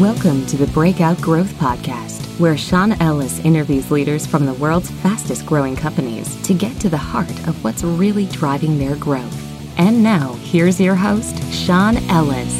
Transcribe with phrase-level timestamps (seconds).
[0.00, 5.46] Welcome to the Breakout Growth Podcast, where Sean Ellis interviews leaders from the world's fastest
[5.46, 9.78] growing companies to get to the heart of what's really driving their growth.
[9.78, 12.54] And now, here's your host, Sean Ellis.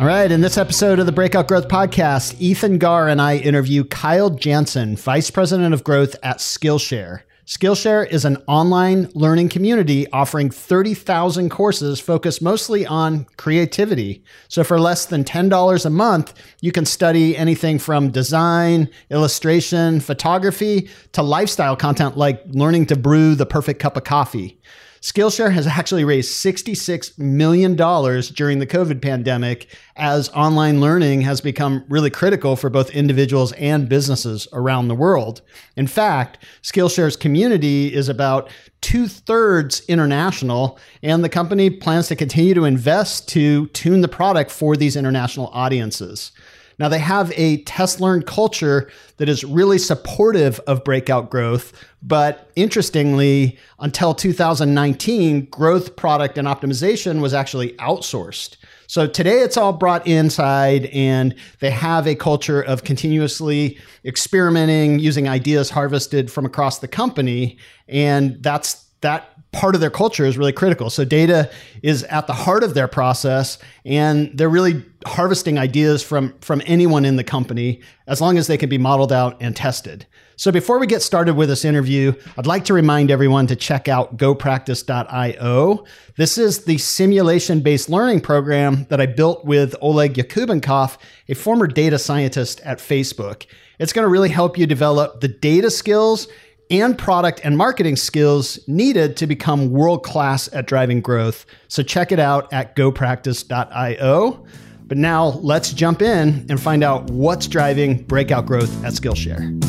[0.00, 3.84] All right, in this episode of the Breakout Growth Podcast, Ethan Garr and I interview
[3.84, 7.24] Kyle Jansen, Vice President of Growth at Skillshare.
[7.48, 14.22] Skillshare is an online learning community offering 30,000 courses focused mostly on creativity.
[14.48, 20.90] So for less than $10 a month, you can study anything from design, illustration, photography
[21.12, 24.60] to lifestyle content like learning to brew the perfect cup of coffee.
[25.00, 31.84] Skillshare has actually raised $66 million during the COVID pandemic as online learning has become
[31.88, 35.42] really critical for both individuals and businesses around the world.
[35.76, 42.54] In fact, Skillshare's community is about two thirds international, and the company plans to continue
[42.54, 46.32] to invest to tune the product for these international audiences.
[46.78, 51.72] Now, they have a test learn culture that is really supportive of breakout growth.
[52.02, 58.56] But interestingly, until 2019, growth, product, and optimization was actually outsourced.
[58.86, 65.28] So today it's all brought inside, and they have a culture of continuously experimenting, using
[65.28, 67.58] ideas harvested from across the company.
[67.88, 70.90] And that's that part of their culture is really critical.
[70.90, 71.50] So data
[71.82, 77.04] is at the heart of their process and they're really harvesting ideas from from anyone
[77.04, 80.06] in the company as long as they can be modeled out and tested.
[80.36, 83.88] So before we get started with this interview, I'd like to remind everyone to check
[83.88, 85.84] out gopractice.io.
[86.16, 90.96] This is the simulation-based learning program that I built with Oleg Yakubenkov,
[91.28, 93.46] a former data scientist at Facebook.
[93.80, 96.28] It's going to really help you develop the data skills
[96.70, 101.46] and product and marketing skills needed to become world class at driving growth.
[101.68, 104.46] So check it out at gopractice.io.
[104.86, 109.64] But now let's jump in and find out what's driving breakout growth at Skillshare.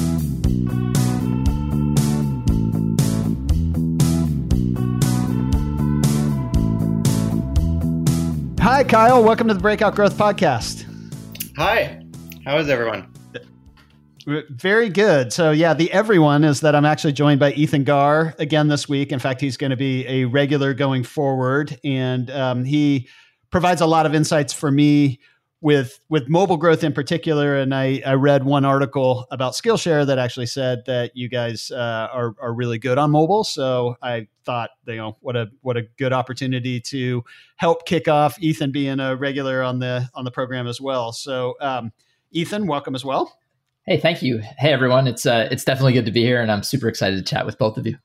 [8.62, 9.23] Hi, Kyle.
[9.23, 10.85] Welcome to the Breakout Growth Podcast.
[11.57, 12.02] Hi.
[12.46, 13.12] How is everyone?
[14.25, 15.31] Very good.
[15.31, 19.12] So yeah, the everyone is that I'm actually joined by Ethan Garr again this week.
[19.12, 23.08] In fact, he's going to be a regular going forward, and um, he
[23.52, 25.19] provides a lot of insights for me
[25.62, 27.58] with with mobile growth in particular.
[27.58, 32.08] And I, I read one article about Skillshare that actually said that you guys uh,
[32.12, 33.44] are are really good on mobile.
[33.44, 37.24] So I thought, you know, what a what a good opportunity to
[37.58, 41.12] help kick off Ethan being a regular on the on the program as well.
[41.12, 41.91] So um,
[42.31, 43.38] Ethan, welcome as well.
[43.89, 44.38] Hey, thank you.
[44.59, 45.07] Hey, everyone.
[45.07, 47.57] It's uh, it's definitely good to be here, and I'm super excited to chat with
[47.57, 47.97] both of you.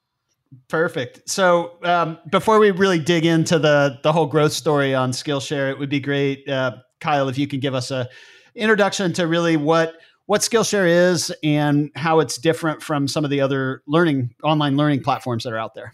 [0.68, 1.28] Perfect.
[1.28, 5.78] So um, before we really dig into the the whole growth story on Skillshare, it
[5.78, 8.08] would be great, uh, Kyle, if you can give us a
[8.54, 13.42] introduction to really what what Skillshare is and how it's different from some of the
[13.42, 15.92] other learning online learning platforms that are out there.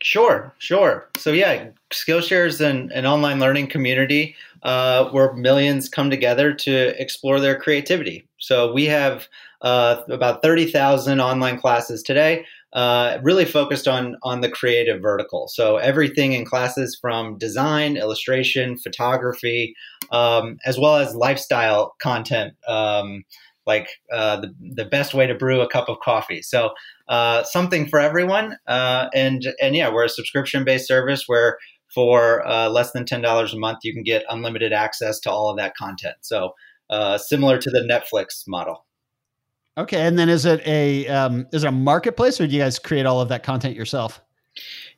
[0.00, 1.10] Sure, sure.
[1.18, 6.98] So yeah, Skillshare is an, an online learning community uh, where millions come together to
[6.98, 8.26] explore their creativity.
[8.40, 9.28] So we have
[9.62, 15.48] uh, about 30,000 online classes today, uh, really focused on, on the creative vertical.
[15.48, 19.74] So everything in classes from design, illustration, photography,
[20.10, 22.54] um, as well as lifestyle content.
[22.66, 23.24] Um,
[23.66, 26.42] like uh, the, the best way to brew a cup of coffee.
[26.42, 26.70] So
[27.08, 28.56] uh, something for everyone.
[28.66, 31.58] Uh, and and yeah, we're a subscription based service where
[31.94, 35.56] for uh, less than $10 a month, you can get unlimited access to all of
[35.56, 36.16] that content.
[36.20, 36.54] So,
[36.90, 38.84] uh, similar to the Netflix model.
[39.78, 42.78] Okay, and then is it a um, is it a marketplace, or do you guys
[42.78, 44.20] create all of that content yourself?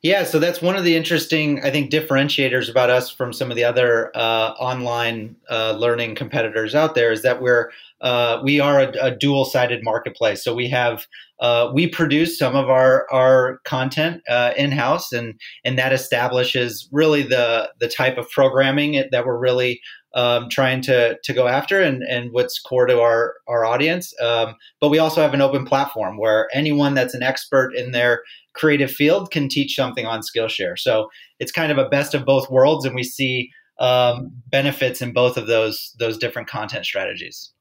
[0.01, 3.55] Yeah, so that's one of the interesting, I think, differentiators about us from some of
[3.55, 7.71] the other uh, online uh, learning competitors out there is that we're
[8.01, 10.43] uh, we are a, a dual sided marketplace.
[10.43, 11.07] So we have
[11.39, 16.89] uh, we produce some of our our content uh, in house, and and that establishes
[16.91, 19.79] really the the type of programming that we're really
[20.13, 24.13] um, trying to to go after and and what's core to our our audience.
[24.21, 28.23] Um, but we also have an open platform where anyone that's an expert in their
[28.53, 30.77] creative field can teach something on Skillshare.
[30.77, 35.13] So it's kind of a best of both worlds, and we see um, benefits in
[35.13, 37.52] both of those those different content strategies.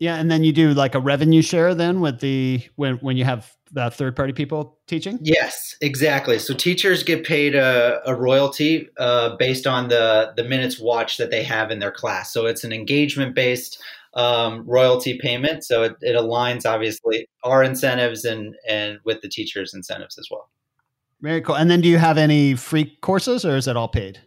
[0.00, 3.24] Yeah, and then you do like a revenue share then with the when when you
[3.26, 5.18] have the third party people teaching.
[5.20, 6.38] Yes, exactly.
[6.38, 11.30] So teachers get paid a, a royalty uh, based on the the minutes watched that
[11.30, 12.32] they have in their class.
[12.32, 13.80] So it's an engagement based
[14.14, 15.64] um, royalty payment.
[15.64, 20.48] So it, it aligns obviously our incentives and and with the teachers' incentives as well.
[21.20, 21.56] Very cool.
[21.56, 24.18] And then do you have any free courses or is it all paid?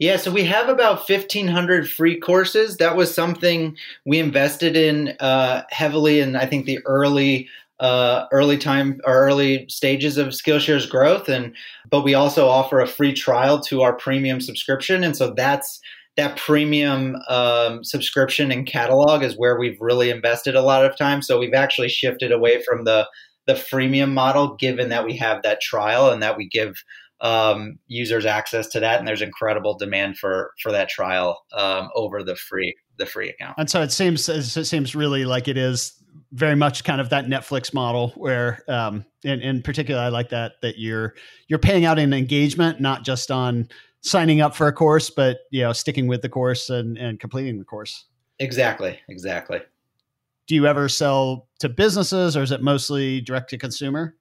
[0.00, 2.78] Yeah, so we have about 1,500 free courses.
[2.78, 3.76] That was something
[4.06, 7.48] we invested in uh, heavily in, I think, the early
[7.80, 11.54] uh, early time or early stages of Skillshare's growth, and
[11.90, 15.80] but we also offer a free trial to our premium subscription, and so that's
[16.16, 21.22] that premium um, subscription and catalog is where we've really invested a lot of time.
[21.22, 23.06] So we've actually shifted away from the
[23.46, 26.74] the freemium model, given that we have that trial and that we give
[27.20, 32.22] um, users access to that, and there's incredible demand for for that trial um, over
[32.22, 33.54] the free the free account.
[33.58, 35.94] And so it seems it seems really like it is
[36.32, 40.52] very much kind of that Netflix model where, um, in, in particular, I like that
[40.62, 41.14] that you're
[41.48, 43.68] you're paying out in engagement, not just on
[44.02, 47.58] signing up for a course, but you know, sticking with the course and, and completing
[47.58, 48.06] the course.
[48.38, 48.98] Exactly.
[49.08, 49.60] Exactly.
[50.46, 54.16] Do you ever sell to businesses or is it mostly direct to consumer?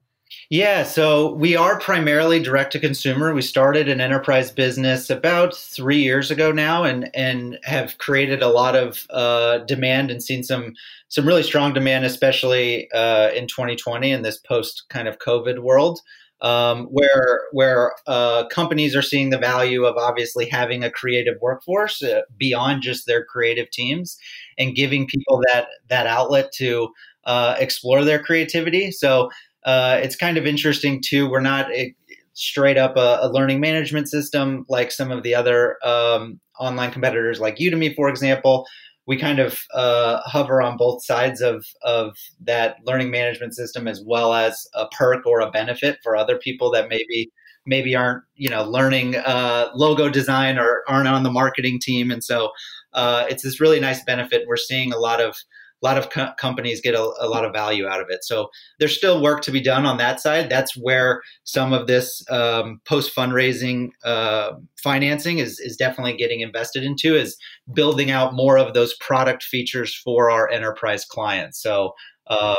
[0.52, 3.34] Yeah, so we are primarily direct to consumer.
[3.34, 8.48] We started an enterprise business about three years ago now, and and have created a
[8.50, 10.74] lot of uh, demand and seen some
[11.08, 16.00] some really strong demand, especially uh, in 2020 in this post kind of COVID world
[16.42, 22.02] um, where where uh, companies are seeing the value of obviously having a creative workforce
[22.04, 24.18] uh, beyond just their creative teams
[24.58, 26.90] and giving people that that outlet to
[27.26, 28.92] uh, explore their creativity.
[28.92, 29.30] So
[29.69, 31.30] uh, it's kind of interesting too.
[31.30, 31.94] We're not a,
[32.33, 37.39] straight up a, a, learning management system like some of the other um, online competitors,
[37.39, 38.66] like Udemy, for example.
[39.06, 44.01] We kind of uh, hover on both sides of of that learning management system as
[44.04, 47.31] well as a perk or a benefit for other people that maybe
[47.68, 52.10] maybe aren't you know learning uh, logo design or aren't on the marketing team.
[52.10, 52.50] And so
[52.94, 54.45] uh, it's this really nice benefit.
[54.48, 55.36] We're seeing a lot of
[55.81, 58.24] a lot of co- companies get a, a, lot of value out of it.
[58.24, 58.50] So
[58.80, 60.50] there's still work to be done on that side.
[60.50, 66.84] That's where some of this um, post fundraising uh, financing is is definitely getting invested
[66.84, 67.16] into.
[67.16, 67.38] Is
[67.74, 71.62] building out more of those product features for our enterprise clients.
[71.62, 71.94] So.
[72.28, 72.58] Um,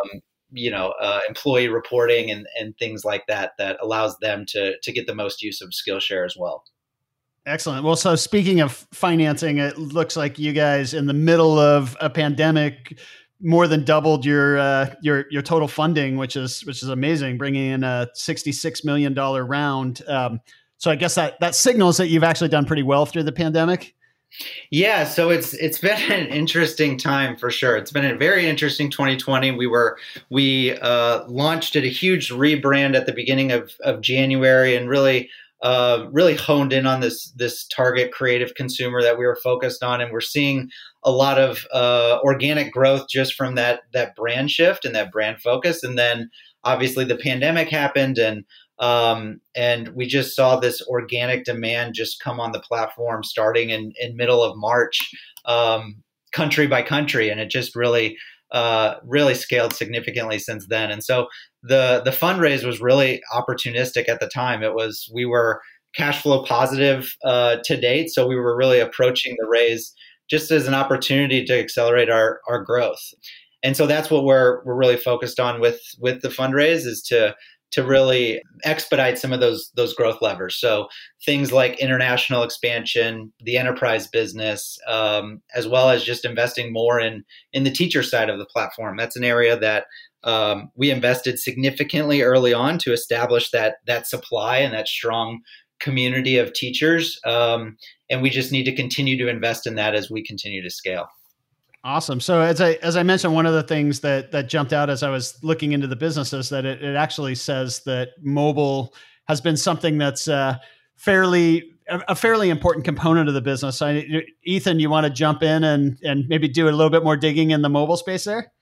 [0.52, 4.92] you know, uh, employee reporting and, and things like that that allows them to to
[4.92, 6.64] get the most use of Skillshare as well.
[7.46, 7.84] Excellent.
[7.84, 12.10] Well, so speaking of financing, it looks like you guys in the middle of a
[12.10, 12.98] pandemic
[13.42, 17.70] more than doubled your uh, your your total funding, which is which is amazing, bringing
[17.70, 20.02] in a sixty six million dollar round.
[20.06, 20.40] Um,
[20.76, 23.94] so I guess that that signals that you've actually done pretty well through the pandemic.
[24.70, 27.76] Yeah, so it's it's been an interesting time for sure.
[27.76, 29.52] It's been a very interesting 2020.
[29.52, 29.98] We were
[30.28, 35.30] we uh, launched at a huge rebrand at the beginning of of January, and really
[35.62, 40.00] uh, really honed in on this this target creative consumer that we were focused on,
[40.00, 40.70] and we're seeing
[41.04, 45.40] a lot of uh, organic growth just from that that brand shift and that brand
[45.42, 45.82] focus.
[45.82, 46.30] And then
[46.64, 48.44] obviously the pandemic happened, and
[48.78, 53.92] um, and we just saw this organic demand just come on the platform starting in
[54.00, 55.10] in middle of March,
[55.44, 56.02] um,
[56.32, 58.16] country by country, and it just really
[58.52, 60.90] uh, really scaled significantly since then.
[60.90, 61.28] And so
[61.62, 64.62] the the fundraise was really opportunistic at the time.
[64.62, 65.60] It was we were
[65.94, 69.92] cash flow positive uh, to date, so we were really approaching the raise
[70.28, 73.02] just as an opportunity to accelerate our our growth.
[73.62, 77.34] And so that's what we're we're really focused on with with the fundraise is to
[77.72, 80.56] to really expedite some of those those growth levers.
[80.56, 80.88] So
[81.24, 87.24] things like international expansion, the enterprise business, um, as well as just investing more in
[87.52, 88.96] in the teacher side of the platform.
[88.96, 89.86] That's an area that
[90.24, 95.40] um, we invested significantly early on to establish that that supply and that strong
[95.80, 97.18] community of teachers.
[97.24, 97.76] Um,
[98.10, 101.08] and we just need to continue to invest in that as we continue to scale.
[101.82, 102.20] Awesome.
[102.20, 105.02] So as I as I mentioned, one of the things that that jumped out as
[105.02, 108.94] I was looking into the business is that it, it actually says that mobile
[109.28, 110.58] has been something that's uh,
[110.96, 113.80] fairly a fairly important component of the business.
[113.82, 114.06] I,
[114.44, 117.50] Ethan, you want to jump in and and maybe do a little bit more digging
[117.50, 118.52] in the mobile space there?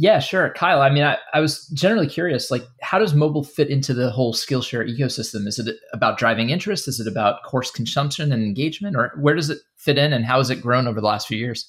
[0.00, 0.50] Yeah, sure.
[0.50, 4.12] Kyle, I mean, I, I was generally curious, like, how does mobile fit into the
[4.12, 5.48] whole Skillshare ecosystem?
[5.48, 6.86] Is it about driving interest?
[6.86, 8.94] Is it about course consumption and engagement?
[8.94, 11.36] Or where does it fit in and how has it grown over the last few
[11.36, 11.68] years?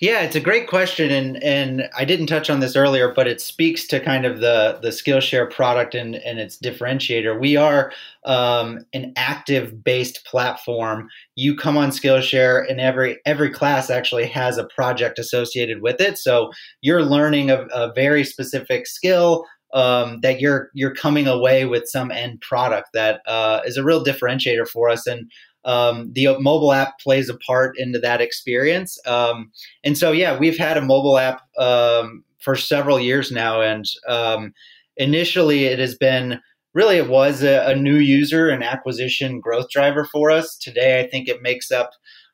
[0.00, 3.40] Yeah, it's a great question, and and I didn't touch on this earlier, but it
[3.40, 7.38] speaks to kind of the the Skillshare product and and its differentiator.
[7.40, 7.92] We are
[8.24, 11.08] um, an active based platform.
[11.36, 16.18] You come on Skillshare, and every every class actually has a project associated with it.
[16.18, 16.50] So
[16.82, 19.46] you're learning a, a very specific skill.
[19.74, 24.04] Um, that you're you're coming away with some end product that uh, is a real
[24.04, 25.30] differentiator for us, and
[25.64, 28.98] um, the mobile app plays a part into that experience.
[29.06, 29.50] Um,
[29.84, 34.52] and so, yeah, we've had a mobile app um, for several years now, and um,
[34.96, 36.40] initially it has been
[36.74, 40.56] really it was a, a, new user and acquisition growth driver for us.
[40.56, 41.90] Today, I think it makes up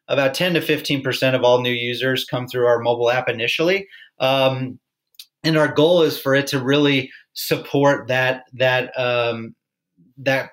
[0.06, 3.86] about 10 to 15 percent of all new users come through our mobile app initially.
[4.20, 4.78] Um,
[5.44, 9.54] and our goal is for it to really support that that um,
[10.16, 10.50] that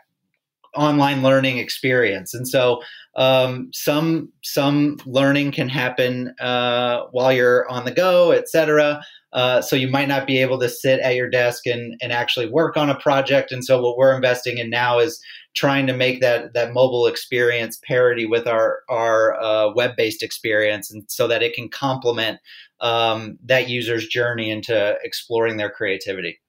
[0.76, 2.34] online learning experience.
[2.34, 2.82] And so
[3.16, 9.02] um, some some learning can happen uh, while you're on the go, et cetera.
[9.34, 12.50] Uh, so you might not be able to sit at your desk and, and actually
[12.50, 13.52] work on a project.
[13.52, 15.20] And so what we're investing in now is
[15.56, 20.94] trying to make that that mobile experience parity with our our uh, web based experience,
[20.94, 22.40] and so that it can complement
[22.80, 26.40] um, that user's journey into exploring their creativity.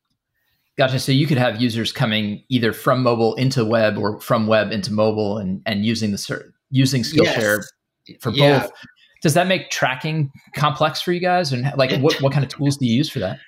[0.79, 0.99] Gotcha.
[0.99, 4.93] So you could have users coming either from mobile into web or from web into
[4.93, 7.63] mobile, and and using the using Skillshare
[8.07, 8.19] yes.
[8.21, 8.61] for yeah.
[8.61, 8.73] both.
[9.23, 11.53] Does that make tracking complex for you guys?
[11.53, 13.39] And like, what what kind of tools do you use for that?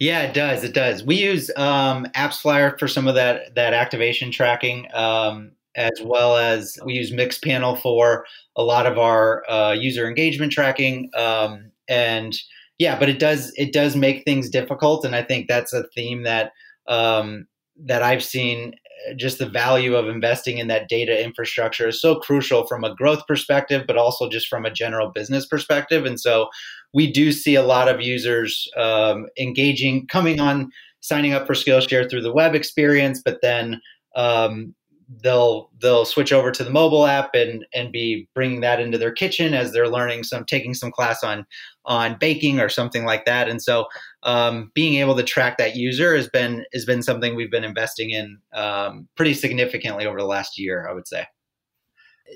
[0.00, 0.64] Yeah, it does.
[0.64, 1.04] It does.
[1.04, 6.76] We use um, AppsFlyer for some of that that activation tracking, um, as well as
[6.84, 11.10] we use Mixpanel for a lot of our uh, user engagement tracking.
[11.14, 12.36] Um, and
[12.78, 16.24] yeah, but it does it does make things difficult, and I think that's a theme
[16.24, 16.50] that
[16.88, 17.46] um,
[17.84, 18.74] that I've seen
[19.16, 23.26] just the value of investing in that data infrastructure is so crucial from a growth
[23.26, 26.04] perspective, but also just from a general business perspective.
[26.04, 26.48] And so
[26.94, 30.70] we do see a lot of users um, engaging, coming on,
[31.00, 33.80] signing up for Skillshare through the web experience, but then
[34.14, 34.74] um,
[35.22, 39.12] they'll they'll switch over to the mobile app and and be bringing that into their
[39.12, 41.44] kitchen as they're learning some taking some class on
[41.84, 43.48] on baking or something like that.
[43.48, 43.86] And so
[44.22, 48.10] um, being able to track that user has been has been something we've been investing
[48.10, 51.26] in um, pretty significantly over the last year i would say.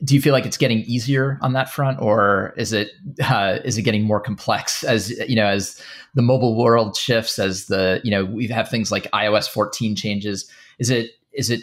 [0.04, 2.90] Do you feel like it's getting easier on that front or is it
[3.22, 5.80] uh, is it getting more complex as you know as
[6.14, 10.50] the mobile world shifts as the you know we have things like ios 14 changes?
[10.78, 11.60] Is it is it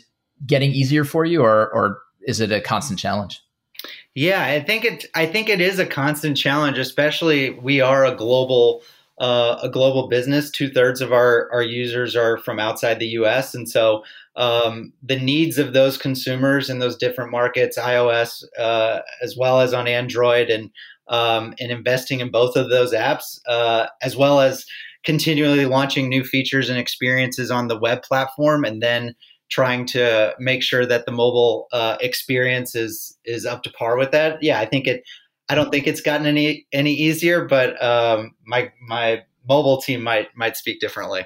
[0.47, 3.41] getting easier for you, or or is it a constant challenge?
[4.15, 5.05] Yeah, I think it.
[5.15, 8.83] I think it is a constant challenge, especially we are a global
[9.19, 10.51] uh, a global business.
[10.51, 14.03] Two thirds of our our users are from outside the U.S., and so
[14.35, 19.73] um, the needs of those consumers in those different markets, iOS uh, as well as
[19.73, 20.69] on Android, and
[21.07, 24.63] um, and investing in both of those apps, uh, as well as
[25.03, 29.15] continually launching new features and experiences on the web platform, and then
[29.53, 34.11] trying to make sure that the mobile uh, experience is is up to par with
[34.11, 34.41] that.
[34.41, 35.03] Yeah, I think it.
[35.47, 40.29] I don't think it's gotten any any easier, but um, my my mobile team might
[40.35, 41.25] might speak differently.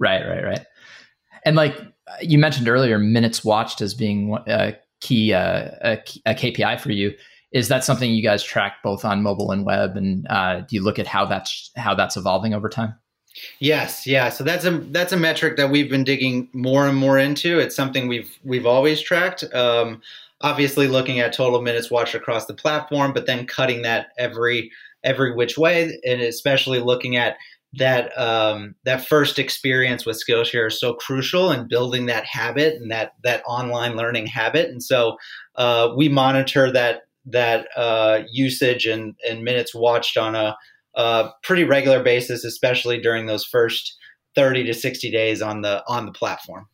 [0.00, 0.66] Right, right, right.
[1.44, 1.76] And like
[2.20, 5.92] you mentioned earlier, minutes watched as being a key uh, a,
[6.26, 7.12] a KPI for you.
[7.52, 9.96] Is that something you guys track both on mobile and web?
[9.96, 12.94] And uh, do you look at how that's how that's evolving over time?
[13.58, 14.28] Yes, yeah.
[14.28, 17.58] So that's a that's a metric that we've been digging more and more into.
[17.58, 19.44] It's something we've we've always tracked.
[19.52, 20.02] Um,
[20.40, 24.70] obviously, looking at total minutes watched across the platform, but then cutting that every
[25.02, 27.36] every which way, and especially looking at
[27.76, 32.90] that um, that first experience with Skillshare is so crucial in building that habit and
[32.92, 34.70] that that online learning habit.
[34.70, 35.16] And so
[35.56, 40.56] uh, we monitor that that uh, usage and, and minutes watched on a
[40.96, 43.96] a pretty regular basis, especially during those first
[44.34, 46.66] 30 to 60 days on the on the platform.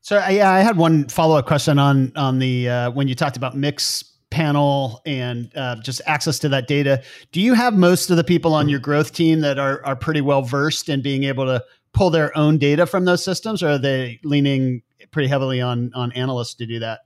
[0.00, 3.36] So yeah, I had one follow up question on on the uh, when you talked
[3.36, 7.02] about mix panel and uh, just access to that data.
[7.32, 10.20] Do you have most of the people on your growth team that are are pretty
[10.20, 13.78] well versed in being able to pull their own data from those systems, or are
[13.78, 17.00] they leaning pretty heavily on on analysts to do that?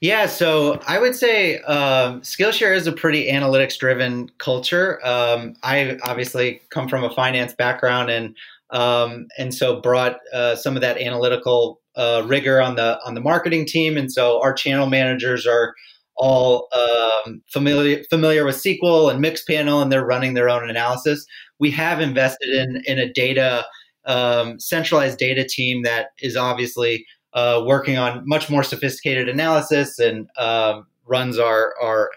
[0.00, 4.98] Yeah, so I would say um, Skillshare is a pretty analytics driven culture.
[5.06, 8.34] Um, I obviously come from a finance background and
[8.70, 13.20] um, and so brought uh, some of that analytical uh, rigor on the on the
[13.20, 13.98] marketing team.
[13.98, 15.74] And so our channel managers are
[16.16, 21.26] all um, familiar familiar with SQL and Mixpanel, and they're running their own analysis.
[21.58, 23.66] We have invested in in a data
[24.06, 30.28] um, centralized data team that is obviously uh, working on much more sophisticated analysis and
[30.38, 32.10] um, runs our our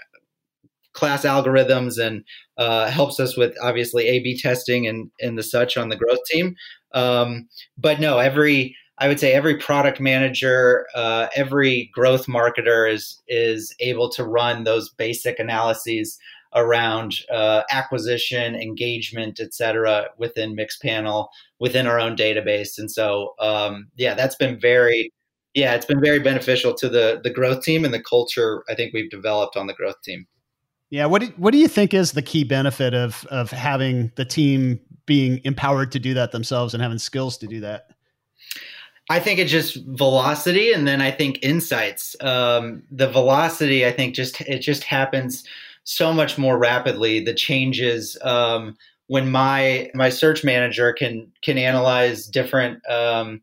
[0.93, 2.23] class algorithms and
[2.57, 6.55] uh, helps us with obviously A/B testing and and the such on the growth team.
[6.93, 13.21] Um, but no, every I would say every product manager, uh, every growth marketer is
[13.27, 16.17] is able to run those basic analyses
[16.55, 21.27] around uh, acquisition, engagement, et cetera, within Mixpanel,
[21.59, 22.77] within our own database.
[22.77, 25.11] And so, um, yeah, that's been very,
[25.53, 28.93] yeah, it's been very beneficial to the the growth team and the culture I think
[28.93, 30.25] we've developed on the growth team.
[30.89, 34.25] Yeah, what do, what do you think is the key benefit of of having the
[34.25, 37.87] team being empowered to do that themselves and having skills to do that?
[39.09, 42.15] I think it's just velocity, and then I think insights.
[42.21, 45.43] Um, the velocity, I think, just it just happens
[45.83, 47.19] so much more rapidly.
[47.19, 53.41] The changes um, when my my search manager can can analyze different um,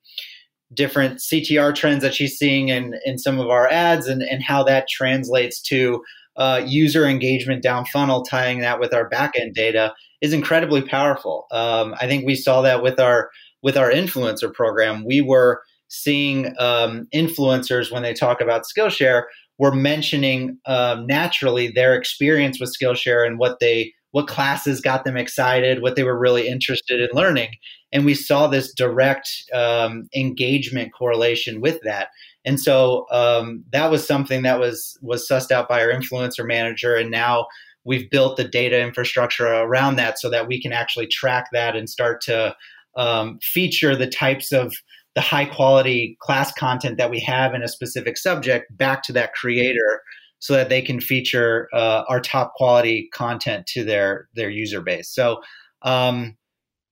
[0.73, 4.63] different CTR trends that she's seeing in in some of our ads, and and how
[4.65, 6.03] that translates to
[6.37, 11.47] uh, user engagement down funnel, tying that with our backend data is incredibly powerful.
[11.51, 13.31] Um, I think we saw that with our
[13.63, 19.25] with our influencer program, we were seeing um, influencers when they talk about Skillshare
[19.61, 25.17] were mentioning um, naturally their experience with Skillshare and what they what classes got them
[25.17, 27.51] excited, what they were really interested in learning,
[27.93, 32.09] and we saw this direct um, engagement correlation with that.
[32.45, 36.97] And so um, that was something that was was sussed out by our influencer manager,
[36.97, 37.47] and now
[37.85, 41.89] we've built the data infrastructure around that so that we can actually track that and
[41.89, 42.57] start to
[42.97, 44.73] um, feature the types of
[45.21, 49.35] the high quality class content that we have in a specific subject back to that
[49.35, 50.01] creator
[50.39, 55.13] so that they can feature uh, our top quality content to their their user base
[55.13, 55.43] so
[55.83, 56.35] um,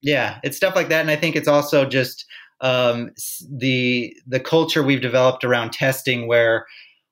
[0.02, 2.26] yeah it's stuff like that and i think it's also just
[2.61, 3.11] um,
[3.50, 6.66] the the culture we've developed around testing where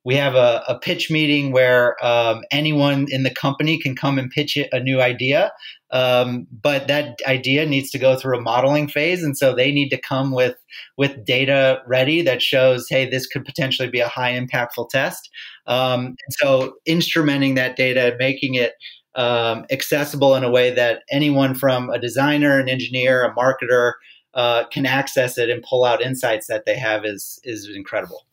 [0.04, 4.30] we have a, a pitch meeting where um, anyone in the company can come and
[4.30, 5.50] pitch a new idea.
[5.93, 9.88] Um, but that idea needs to go through a modeling phase, and so they need
[9.90, 10.57] to come with
[10.97, 15.31] with data ready that shows, hey, this could potentially be a high impactful test.
[15.66, 18.73] Um, and so instrumenting that data, making it
[19.14, 23.93] um, accessible in a way that anyone from a designer, an engineer, a marketer
[24.35, 28.25] uh, can access it and pull out insights that they have is is incredible.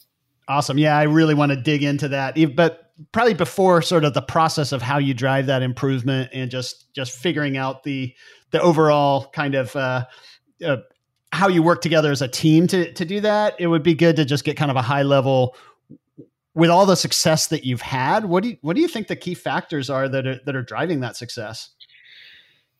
[0.47, 0.77] Awesome.
[0.77, 2.37] Yeah, I really want to dig into that.
[2.55, 6.93] But probably before sort of the process of how you drive that improvement and just
[6.93, 8.13] just figuring out the
[8.51, 10.05] the overall kind of uh,
[10.65, 10.77] uh,
[11.31, 14.15] how you work together as a team to to do that, it would be good
[14.17, 15.55] to just get kind of a high level
[16.55, 18.25] with all the success that you've had.
[18.25, 20.61] What do you, what do you think the key factors are that are that are
[20.61, 21.71] driving that success?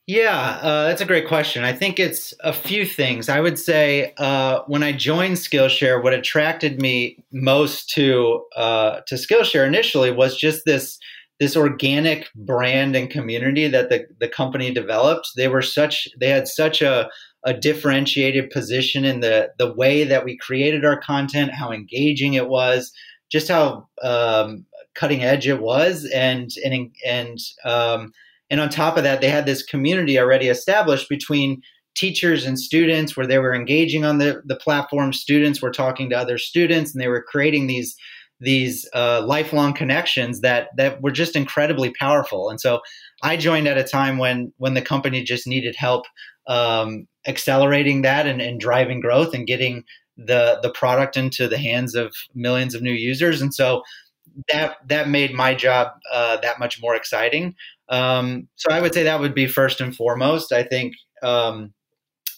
[0.06, 1.64] Yeah, uh, that's a great question.
[1.64, 3.30] I think it's a few things.
[3.30, 9.14] I would say uh, when I joined Skillshare, what attracted me most to uh, to
[9.14, 10.98] Skillshare initially was just this
[11.40, 15.30] this organic brand and community that the, the company developed.
[15.36, 17.08] They were such they had such a
[17.46, 22.48] a differentiated position in the the way that we created our content, how engaging it
[22.48, 22.92] was,
[23.32, 28.12] just how um, cutting edge it was, and and and um,
[28.50, 31.62] and on top of that, they had this community already established between
[31.94, 35.12] teachers and students where they were engaging on the, the platform.
[35.12, 37.96] Students were talking to other students and they were creating these
[38.40, 42.50] these uh, lifelong connections that that were just incredibly powerful.
[42.50, 42.80] And so
[43.22, 46.04] I joined at a time when when the company just needed help
[46.46, 49.84] um, accelerating that and, and driving growth and getting
[50.16, 53.40] the the product into the hands of millions of new users.
[53.40, 53.82] And so
[54.48, 57.54] that that made my job uh, that much more exciting.
[57.88, 60.52] Um, so I would say that would be first and foremost.
[60.52, 61.72] I think um,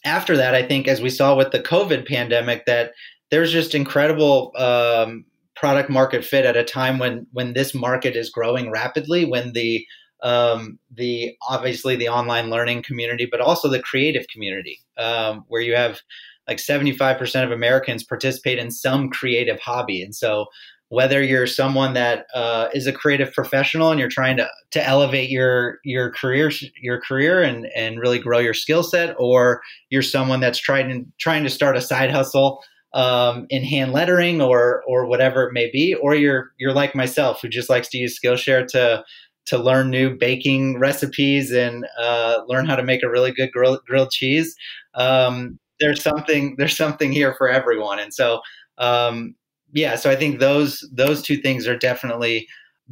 [0.04, 2.92] after that, I think as we saw with the COVID pandemic, that
[3.30, 8.30] there's just incredible um, product market fit at a time when when this market is
[8.30, 9.84] growing rapidly, when the
[10.22, 15.74] um, the obviously the online learning community, but also the creative community, um, where you
[15.74, 16.00] have
[16.48, 20.46] like 75% of Americans participate in some creative hobby, and so
[20.88, 25.30] whether you're someone that uh, is a creative professional and you're trying to, to elevate
[25.30, 30.40] your your career your career and, and really grow your skill set, or you're someone
[30.40, 32.62] that's trying trying to start a side hustle
[32.94, 37.40] um, in hand lettering or or whatever it may be, or you're you're like myself
[37.42, 39.04] who just likes to use Skillshare to
[39.46, 43.80] to learn new baking recipes and uh, learn how to make a really good grilled,
[43.86, 44.54] grilled cheese.
[44.94, 48.40] Um, there's something there's something here for everyone, and so
[48.78, 49.34] um,
[49.76, 52.48] yeah, so I think those those two things are definitely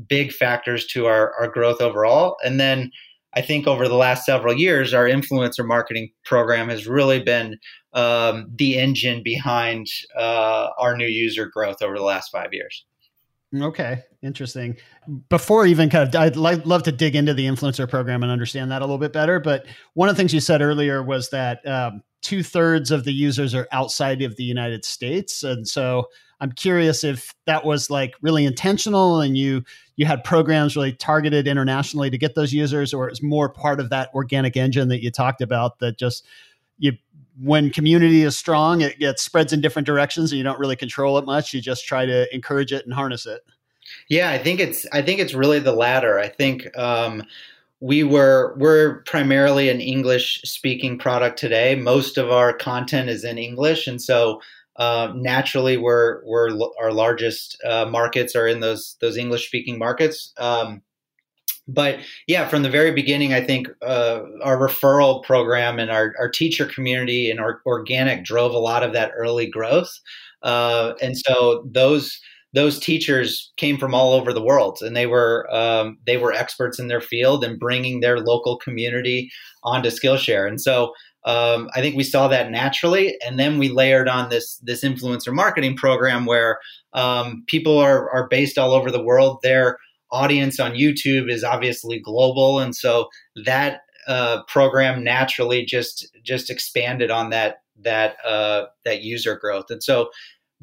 [0.07, 2.37] big factors to our, our growth overall.
[2.45, 2.91] And then
[3.35, 7.57] I think over the last several years, our influencer marketing program has really been
[7.95, 12.85] um, the engine behind uh, our new user growth over the last five years.
[13.55, 14.77] Okay, interesting.
[15.29, 18.71] Before even kind of, I'd like, love to dig into the influencer program and understand
[18.71, 19.39] that a little bit better.
[19.39, 23.13] But one of the things you said earlier was that um, two thirds of the
[23.13, 26.09] users are outside of the United States, and so
[26.41, 29.63] I'm curious if that was like really intentional and you
[29.97, 33.91] you had programs really targeted internationally to get those users, or it's more part of
[33.91, 36.27] that organic engine that you talked about that just
[36.79, 36.93] you
[37.41, 41.19] when community is strong, it gets spreads in different directions and you don't really control
[41.19, 41.53] it much.
[41.53, 43.43] You just try to encourage it and harness it.
[44.09, 46.19] Yeah, I think it's I think it's really the latter.
[46.19, 47.25] I think um,
[47.81, 51.75] we were we're primarily an English speaking product today.
[51.75, 54.41] Most of our content is in English, and so
[54.77, 60.33] uh, naturally, we're we're our largest uh, markets are in those those English speaking markets.
[60.39, 60.83] Um,
[61.67, 66.29] but yeah, from the very beginning, I think uh, our referral program and our, our
[66.29, 69.91] teacher community and our organic drove a lot of that early growth.
[70.43, 72.21] Uh, and so those
[72.53, 76.79] those teachers came from all over the world, and they were um, they were experts
[76.79, 79.31] in their field and bringing their local community
[79.65, 80.47] onto Skillshare.
[80.47, 80.93] And so
[81.25, 85.33] um, I think we saw that naturally, and then we layered on this this influencer
[85.33, 86.61] marketing program where
[86.93, 89.39] um, people are are based all over the world.
[89.43, 89.79] They're
[90.15, 93.09] audience on YouTube is obviously global, and so
[93.45, 99.67] that uh, program naturally just just expanded on that that uh, that user growth.
[99.71, 100.11] And so,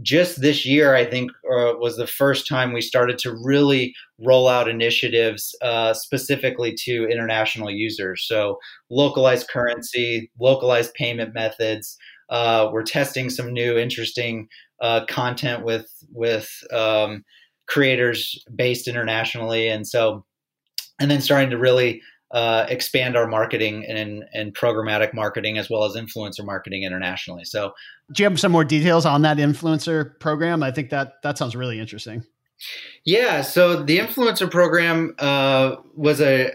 [0.01, 4.47] just this year, I think uh, was the first time we started to really roll
[4.47, 8.25] out initiatives uh, specifically to international users.
[8.25, 8.57] So,
[8.89, 11.97] localized currency, localized payment methods.
[12.29, 14.47] Uh, we're testing some new interesting
[14.81, 17.23] uh, content with with um,
[17.71, 20.25] creators based internationally, and so
[20.99, 25.83] and then starting to really uh, expand our marketing and, and programmatic marketing as well
[25.83, 27.43] as influencer marketing internationally.
[27.43, 27.73] So,
[28.13, 30.63] do you have some more details on that influencer program?
[30.63, 32.23] I think that that sounds really interesting.
[33.03, 36.51] Yeah, so the influencer program uh, was a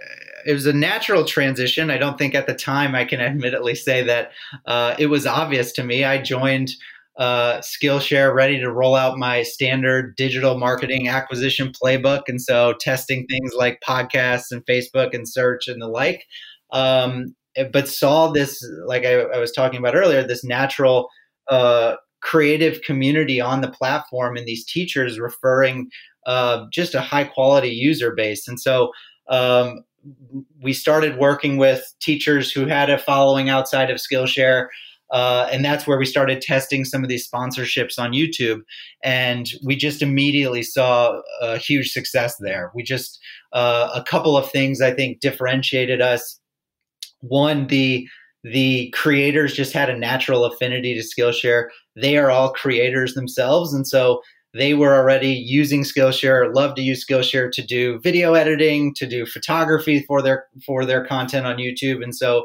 [0.46, 1.90] it was a natural transition.
[1.90, 4.31] I don't think at the time I can admittedly say that
[4.66, 6.05] uh, it was obvious to me.
[6.05, 6.70] I joined
[7.18, 12.22] uh, Skillshare ready to roll out my standard digital marketing acquisition playbook.
[12.29, 16.26] And so testing things like podcasts and Facebook and search and the like.
[16.72, 17.35] Um,
[17.72, 21.09] but saw this, like I, I, was talking about earlier, this natural
[21.48, 25.88] uh, creative community on the platform and these teachers referring
[26.26, 28.46] uh, just a high quality user base.
[28.46, 28.90] And so
[29.29, 29.85] um,
[30.61, 34.66] we started working with teachers who had a following outside of Skillshare
[35.11, 38.61] uh, and that's where we started testing some of these sponsorships on YouTube.
[39.05, 42.73] And we just immediately saw a huge success there.
[42.75, 43.19] We just,
[43.53, 46.40] uh, a couple of things I think differentiated us.
[47.21, 48.07] One, the
[48.45, 51.66] the creators just had a natural affinity to Skillshare.
[51.97, 53.75] They are all creators themselves.
[53.75, 54.21] And so
[54.55, 59.27] they were already using Skillshare, love to use Skillshare to do video editing, to do
[59.27, 62.03] photography for their for their content on YouTube.
[62.03, 62.45] And so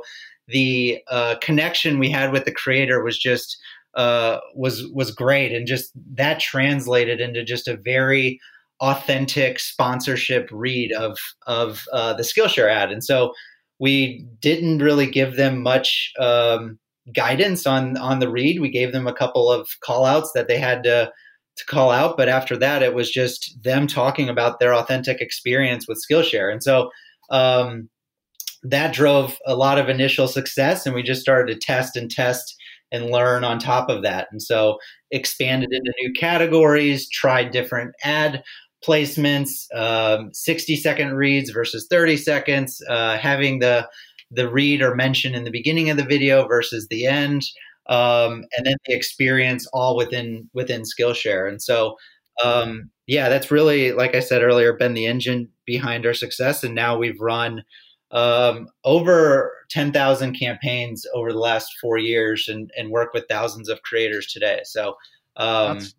[0.52, 3.58] the uh, connection we had with the creator was just
[3.96, 8.40] uh, was was great, and just that translated into just a very
[8.80, 13.34] authentic sponsorship read of of uh, the Skillshare ad, and so
[13.80, 16.80] we didn't really give them much um,
[17.14, 18.62] guidance on on the read.
[18.62, 21.12] We gave them a couple of call outs that they had to
[21.58, 25.88] to call out, but after that, it was just them talking about their authentic experience
[25.88, 26.90] with Skillshare, and so.
[27.30, 27.90] Um,
[28.64, 32.56] that drove a lot of initial success and we just started to test and test
[32.92, 34.28] and learn on top of that.
[34.32, 34.78] And so
[35.12, 38.44] expanded into new categories tried different ad
[38.86, 43.88] placements um, 60 second reads versus 30 seconds uh, having the
[44.34, 47.44] the read or mention in the beginning of the video versus the end
[47.90, 51.48] um, and then the experience all within within skillshare.
[51.48, 51.96] And so
[52.44, 56.74] um, yeah that's really like i said earlier been the engine behind our success and
[56.74, 57.62] now we've run
[58.12, 63.82] um, over 10,000 campaigns over the last four years and, and work with thousands of
[63.84, 64.62] creators today.
[64.64, 64.96] So,
[65.38, 65.96] um, that's,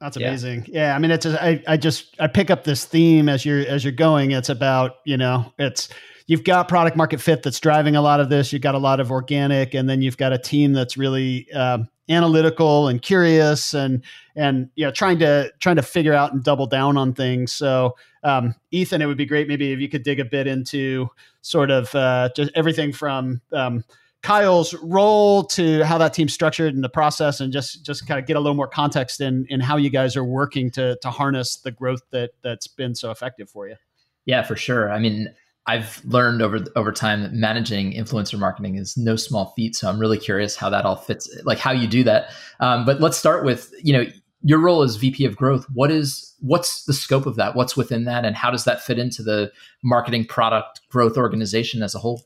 [0.00, 0.64] that's amazing.
[0.68, 0.88] Yeah.
[0.88, 0.96] yeah.
[0.96, 3.84] I mean, it's, a, I, I just, I pick up this theme as you're, as
[3.84, 5.88] you're going, it's about, you know, it's,
[6.28, 8.52] you've got product market fit that's driving a lot of this.
[8.52, 11.88] You've got a lot of organic, and then you've got a team that's really um,
[12.08, 14.04] analytical and curious, and
[14.36, 17.52] and you know trying to trying to figure out and double down on things.
[17.52, 21.08] So, um, Ethan, it would be great maybe if you could dig a bit into
[21.42, 23.84] sort of uh, just everything from um,
[24.22, 28.26] Kyle's role to how that team's structured and the process, and just just kind of
[28.26, 31.56] get a little more context in in how you guys are working to to harness
[31.56, 33.76] the growth that that's been so effective for you.
[34.24, 34.92] Yeah, for sure.
[34.92, 35.32] I mean,
[35.66, 39.76] I've learned over over time that managing influencer marketing is no small feat.
[39.76, 42.30] So I'm really curious how that all fits, like how you do that.
[42.58, 44.04] Um, but let's start with you know
[44.42, 45.66] your role as VP of Growth.
[45.72, 47.54] What is what's the scope of that?
[47.54, 51.94] What's within that, and how does that fit into the marketing product growth organization as
[51.94, 52.24] a whole?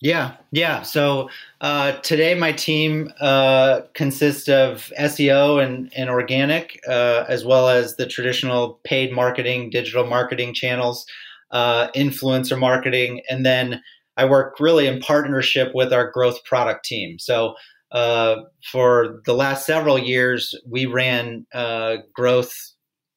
[0.00, 0.82] Yeah, yeah.
[0.82, 7.68] So uh, today, my team uh, consists of SEO and, and organic, uh, as well
[7.68, 11.06] as the traditional paid marketing, digital marketing channels
[11.52, 13.80] uh, influencer marketing, and then
[14.16, 17.18] I work really in partnership with our growth product team.
[17.18, 17.54] So
[17.94, 22.52] uh, for the last several years, we ran uh, growth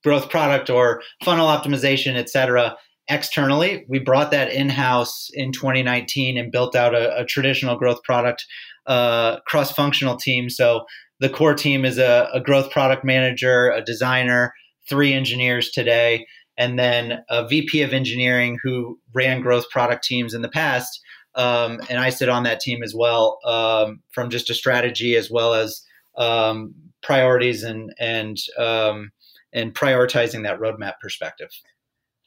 [0.04, 2.78] growth product or funnel optimization, et cetera,
[3.10, 3.86] externally.
[3.90, 8.46] We brought that in house in 2019 and built out a, a traditional growth product
[8.86, 10.50] uh, cross functional team.
[10.50, 10.86] So
[11.20, 14.54] the core team is a, a growth product manager, a designer,
[14.88, 16.26] three engineers today,
[16.58, 21.00] and then a VP of engineering who ran growth product teams in the past.
[21.38, 25.30] Um, and I sit on that team as well um, from just a strategy as
[25.30, 25.84] well as
[26.17, 29.12] um, priorities and and um,
[29.54, 31.50] and prioritizing that roadmap perspective.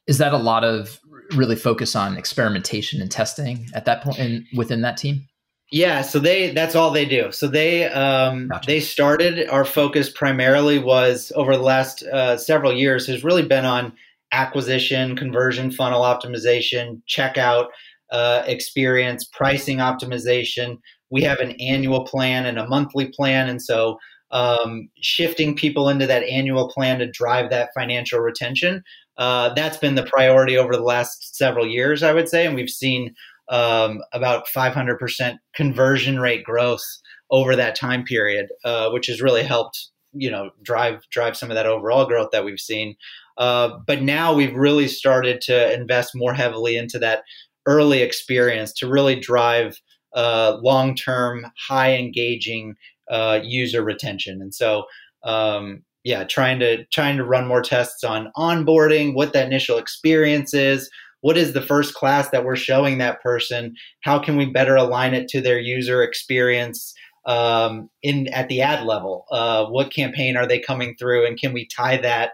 [0.06, 0.98] Is that a lot of
[1.36, 5.28] really focus on experimentation and testing at that point and within that team?
[5.72, 7.30] Yeah, so they that's all they do.
[7.30, 8.66] So they um, gotcha.
[8.66, 13.64] they started our focus primarily was over the last uh, several years has really been
[13.64, 13.92] on
[14.32, 17.68] acquisition, conversion funnel optimization, checkout
[18.12, 20.78] uh, experience, pricing optimization.
[21.10, 23.98] We have an annual plan and a monthly plan, and so
[24.30, 28.82] um, shifting people into that annual plan to drive that financial retention.
[29.16, 32.70] Uh, that's been the priority over the last several years, I would say, and we've
[32.70, 33.14] seen
[33.48, 36.84] um, about 500% conversion rate growth
[37.30, 41.54] over that time period, uh, which has really helped you know drive drive some of
[41.54, 42.96] that overall growth that we've seen.
[43.36, 47.22] Uh, but now we've really started to invest more heavily into that
[47.66, 49.80] early experience to really drive
[50.14, 52.74] uh, long term, high engaging
[53.10, 54.40] uh, user retention.
[54.40, 54.84] And so,
[55.24, 60.54] um, yeah, trying to trying to run more tests on onboarding, what that initial experience
[60.54, 64.76] is, what is the first class that we're showing that person how can we better
[64.76, 66.94] align it to their user experience
[67.26, 71.52] um, in at the ad level uh, what campaign are they coming through and can
[71.52, 72.32] we tie that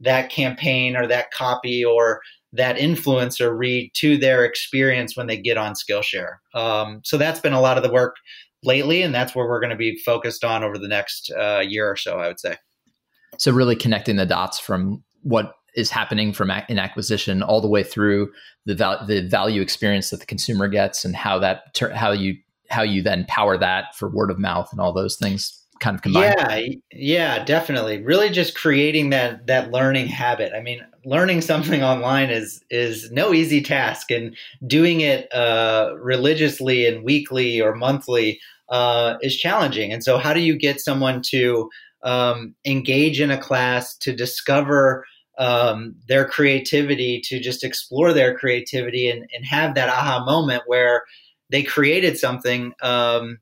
[0.00, 2.20] that campaign or that copy or
[2.56, 6.36] that influencer read to their experience when they get on skillshare.
[6.54, 8.16] Um, so that's been a lot of the work
[8.62, 11.88] lately and that's where we're going to be focused on over the next uh, year
[11.88, 12.56] or so i would say.
[13.38, 17.82] So really connecting the dots from what is happening from an acquisition all the way
[17.82, 18.32] through
[18.64, 22.34] the val- the value experience that the consumer gets and how that ter- how you
[22.70, 26.02] how you then power that for word of mouth and all those things kind of
[26.02, 26.34] combined.
[26.38, 28.02] Yeah, yeah, definitely.
[28.02, 30.52] Really just creating that that learning habit.
[30.54, 34.36] I mean, learning something online is is no easy task and
[34.66, 39.92] doing it uh, religiously and weekly or monthly uh, is challenging.
[39.92, 41.70] And so how do you get someone to
[42.02, 45.04] um, engage in a class to discover
[45.38, 51.02] um, their creativity to just explore their creativity and, and have that aha moment where
[51.50, 53.38] they created something um,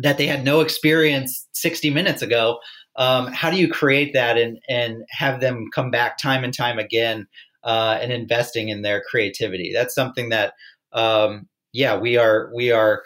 [0.00, 2.58] that they had no experience 60 minutes ago.
[2.96, 6.78] Um, how do you create that and, and have them come back time and time
[6.78, 7.26] again
[7.64, 9.72] uh, and investing in their creativity?
[9.72, 10.54] That's something that,
[10.92, 13.02] um, yeah, we are we are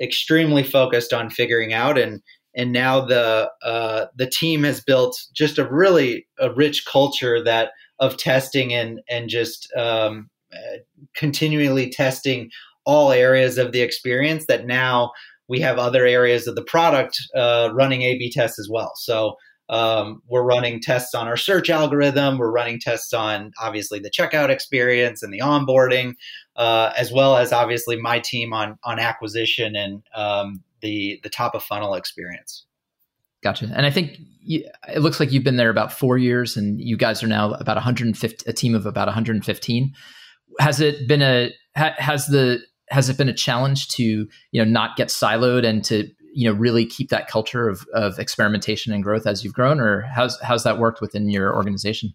[0.00, 2.22] extremely focused on figuring out and
[2.56, 7.70] and now the uh, the team has built just a really a rich culture that
[8.00, 10.78] of testing and and just um, uh,
[11.14, 12.50] continually testing
[12.84, 15.12] all areas of the experience that now
[15.48, 18.92] we have other areas of the product uh, running A/B tests as well.
[18.96, 19.36] So
[19.68, 22.38] um, we're running tests on our search algorithm.
[22.38, 26.14] We're running tests on obviously the checkout experience and the onboarding,
[26.54, 31.54] uh, as well as obviously my team on on acquisition and um, the the top
[31.54, 32.64] of funnel experience.
[33.42, 33.70] Gotcha.
[33.74, 36.96] And I think you, it looks like you've been there about four years, and you
[36.96, 39.92] guys are now about 150, a team of about 115.
[40.58, 44.64] Has it been a ha, has the has it been a challenge to you know
[44.64, 49.02] not get siloed and to you know really keep that culture of of experimentation and
[49.02, 52.14] growth as you've grown, or how's how's that worked within your organization?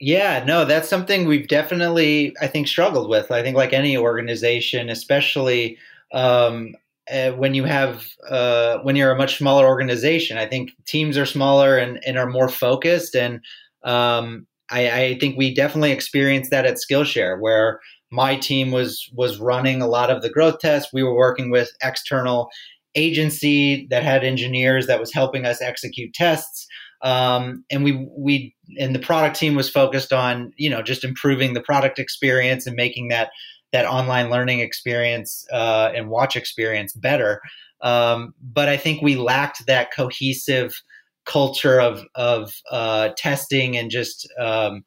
[0.00, 3.30] Yeah, no, that's something we've definitely I think struggled with.
[3.30, 5.78] I think like any organization, especially
[6.12, 6.74] um,
[7.10, 10.38] uh, when you have uh, when you're a much smaller organization.
[10.38, 13.40] I think teams are smaller and, and are more focused, and
[13.82, 17.80] um, I, I, think we definitely experienced that at Skillshare, where
[18.10, 20.92] my team was was running a lot of the growth tests.
[20.92, 22.50] We were working with external
[22.94, 26.66] agency that had engineers that was helping us execute tests.
[27.02, 31.54] Um, and we we and the product team was focused on you know just improving
[31.54, 33.30] the product experience and making that
[33.72, 37.40] that online learning experience uh, and watch experience better.
[37.82, 40.82] Um, but I think we lacked that cohesive
[41.24, 44.84] culture of of uh, testing and just um,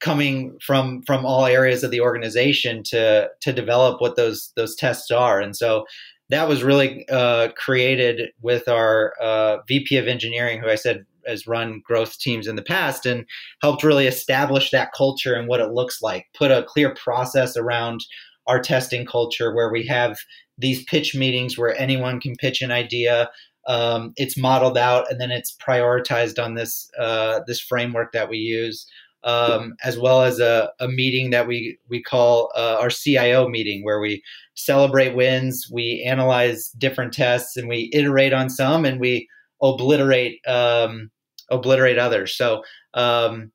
[0.00, 5.10] coming from from all areas of the organization to to develop what those those tests
[5.10, 5.40] are.
[5.40, 5.84] And so
[6.30, 11.46] that was really uh, created with our uh, VP of engineering, who I said has
[11.46, 13.24] run growth teams in the past and
[13.62, 18.04] helped really establish that culture and what it looks like, put a clear process around
[18.46, 20.18] our testing culture where we have
[20.56, 23.30] these pitch meetings where anyone can pitch an idea.
[23.66, 28.38] Um, it's modeled out and then it's prioritized on this uh, this framework that we
[28.38, 28.86] use,
[29.24, 33.84] um, as well as a, a, meeting that we we call uh, our CIO meeting,
[33.84, 34.22] where we
[34.54, 39.28] celebrate wins, we analyze different tests, and we iterate on some, and we
[39.60, 41.10] obliterate um,
[41.50, 42.36] obliterate others.
[42.36, 42.62] So
[42.94, 43.50] um,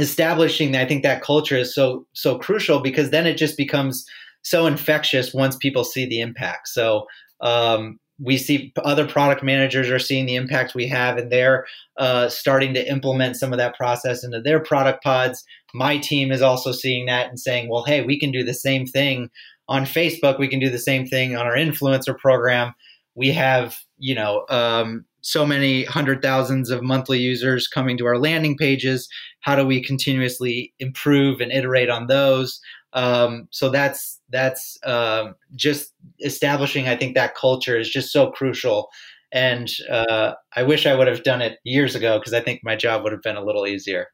[0.00, 4.06] establishing, I think that culture is so so crucial because then it just becomes
[4.42, 6.68] so infectious once people see the impact.
[6.68, 7.06] So
[7.40, 11.66] um, we see other product managers are seeing the impact we have, and they're
[11.98, 15.44] uh, starting to implement some of that process into their product pods.
[15.74, 18.86] My team is also seeing that and saying, "Well, hey, we can do the same
[18.86, 19.30] thing
[19.68, 20.38] on Facebook.
[20.38, 22.74] We can do the same thing on our influencer program.
[23.14, 28.18] We have, you know, um, so many hundred thousands of monthly users coming to our
[28.18, 29.08] landing pages.
[29.40, 32.60] How do we continuously improve and iterate on those?
[32.92, 36.88] Um, so that's that's uh, just establishing.
[36.88, 38.88] I think that culture is just so crucial,
[39.32, 42.76] and uh, I wish I would have done it years ago because I think my
[42.76, 44.08] job would have been a little easier.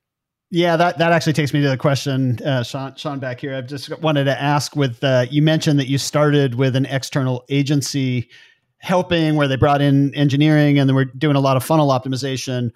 [0.50, 3.56] Yeah, that, that actually takes me to the question, uh, Sean, Sean back here.
[3.56, 7.44] I just wanted to ask with, uh, you mentioned that you started with an external
[7.48, 8.28] agency
[8.78, 12.70] helping where they brought in engineering and they were doing a lot of funnel optimization.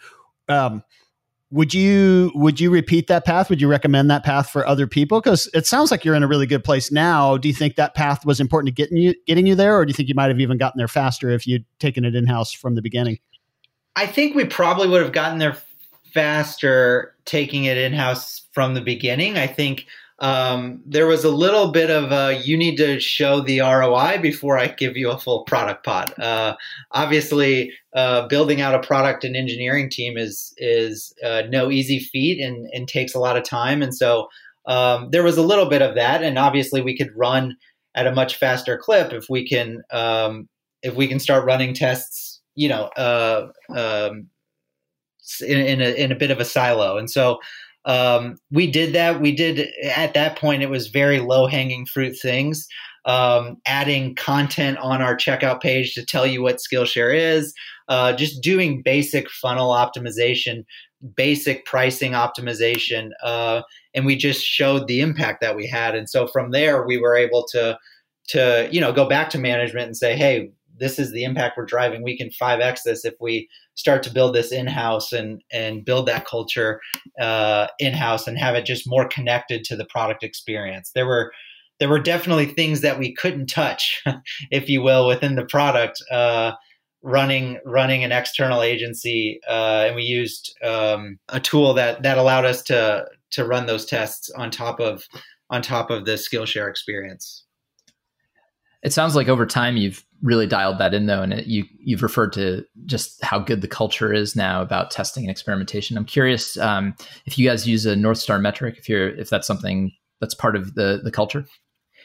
[0.49, 0.83] Um,
[1.51, 3.49] would you would you repeat that path?
[3.49, 5.21] Would you recommend that path for other people?
[5.21, 7.39] Because it sounds like you're in a really good place now.
[7.39, 9.91] Do you think that path was important to getting you getting you there, or do
[9.91, 12.53] you think you might have even gotten there faster if you'd taken it in house
[12.53, 13.19] from the beginning?
[13.97, 15.57] I think we probably would have gotten there
[16.13, 19.39] faster taking it in house from the beginning.
[19.39, 19.87] I think
[20.21, 24.59] um, there was a little bit of a, you need to show the ROI before
[24.59, 26.13] I give you a full product pod.
[26.19, 26.57] Uh,
[26.91, 32.41] obviously, uh, building out a product and engineering team is is uh, no easy feat
[32.41, 33.81] and, and takes a lot of time.
[33.81, 34.29] And so
[34.67, 36.23] um, there was a little bit of that.
[36.23, 37.57] And obviously, we could run
[37.95, 40.49] at a much faster clip if we can um,
[40.83, 42.41] if we can start running tests.
[42.57, 44.27] You know, uh, um,
[45.47, 46.97] in, in a, in a bit of a silo.
[46.97, 47.39] And so
[47.89, 49.21] um, we did that.
[49.21, 52.69] We did at that point, it was very low hanging fruit things.
[53.07, 57.55] Um, adding content on our checkout page to tell you what Skillshare is,
[57.89, 60.67] uh, just doing basic funnel optimization,
[61.17, 63.63] basic pricing optimization, uh,
[63.95, 65.95] and we just showed the impact that we had.
[65.95, 67.79] And so from there, we were able to
[68.29, 71.65] to you know go back to management and say, hey, this is the impact we're
[71.65, 72.03] driving.
[72.03, 76.07] We can 5x this if we start to build this in house and and build
[76.07, 76.81] that culture
[77.21, 80.91] uh, in house and have it just more connected to the product experience.
[80.95, 81.33] There were
[81.81, 84.03] there were definitely things that we couldn't touch,
[84.51, 86.03] if you will, within the product.
[86.11, 86.53] Uh,
[87.03, 92.45] running running an external agency, uh, and we used um, a tool that that allowed
[92.45, 95.05] us to to run those tests on top of
[95.51, 97.45] on top of the Skillshare experience.
[98.83, 102.03] It sounds like over time you've really dialed that in though, and it, you you've
[102.03, 105.97] referred to just how good the culture is now about testing and experimentation.
[105.97, 106.95] I'm curious um,
[107.27, 110.57] if you guys use a North Star metric, if you're if that's something that's part
[110.57, 111.47] of the the culture.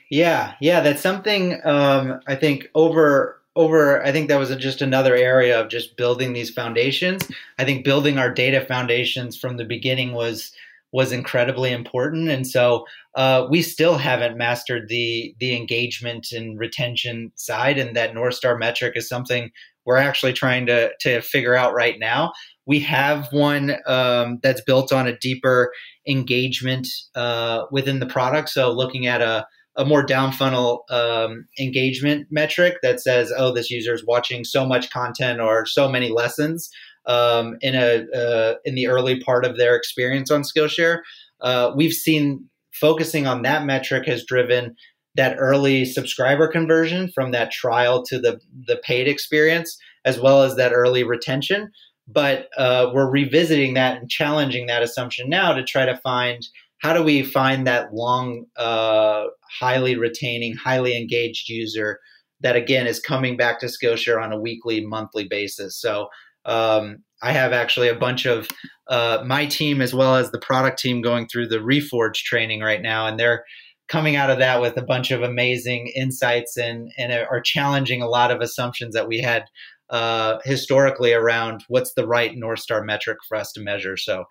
[0.09, 4.03] Yeah, yeah, that's something um, I think over over.
[4.03, 7.29] I think that was just another area of just building these foundations.
[7.57, 10.51] I think building our data foundations from the beginning was
[10.93, 17.31] was incredibly important, and so uh, we still haven't mastered the the engagement and retention
[17.35, 19.51] side, and that North Star metric is something
[19.85, 22.31] we're actually trying to to figure out right now.
[22.65, 25.73] We have one um, that's built on a deeper
[26.07, 28.49] engagement uh, within the product.
[28.49, 33.71] So looking at a a more down funnel um, engagement metric that says, oh, this
[33.71, 36.69] user is watching so much content or so many lessons
[37.05, 40.99] um, in a uh, in the early part of their experience on Skillshare.
[41.41, 44.75] Uh, we've seen focusing on that metric has driven
[45.15, 50.55] that early subscriber conversion from that trial to the the paid experience, as well as
[50.55, 51.69] that early retention.
[52.07, 56.45] But uh, we're revisiting that and challenging that assumption now to try to find
[56.79, 59.23] how do we find that long, uh,
[59.57, 61.99] highly retaining, highly engaged user
[62.41, 65.79] that again is coming back to Skillshare on a weekly, monthly basis.
[65.79, 66.09] So
[66.45, 68.49] um, I have actually a bunch of
[68.87, 72.81] uh, my team as well as the product team going through the Reforge training right
[72.81, 73.45] now, and they're
[73.87, 78.07] coming out of that with a bunch of amazing insights and and are challenging a
[78.07, 79.45] lot of assumptions that we had
[79.89, 83.95] uh, historically around what's the right North Star metric for us to measure.
[83.95, 84.25] So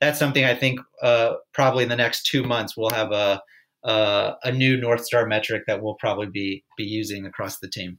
[0.00, 3.42] that's something I think uh, probably in the next two months we'll have a
[3.84, 7.98] uh, a new North Star metric that we'll probably be be using across the team.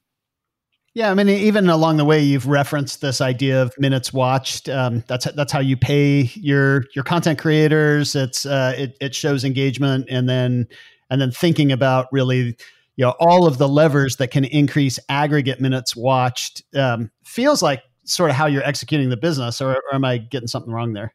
[1.00, 4.68] Yeah, I mean, even along the way, you've referenced this idea of minutes watched.
[4.68, 8.18] Um, that's that's how you pay your your content creators.
[8.18, 10.68] It's uh, it it shows engagement, and then
[11.10, 12.58] and then thinking about really,
[12.98, 17.82] you know, all of the levers that can increase aggregate minutes watched um, feels like
[18.04, 19.62] sort of how you're executing the business.
[19.62, 21.14] Or, or am I getting something wrong there?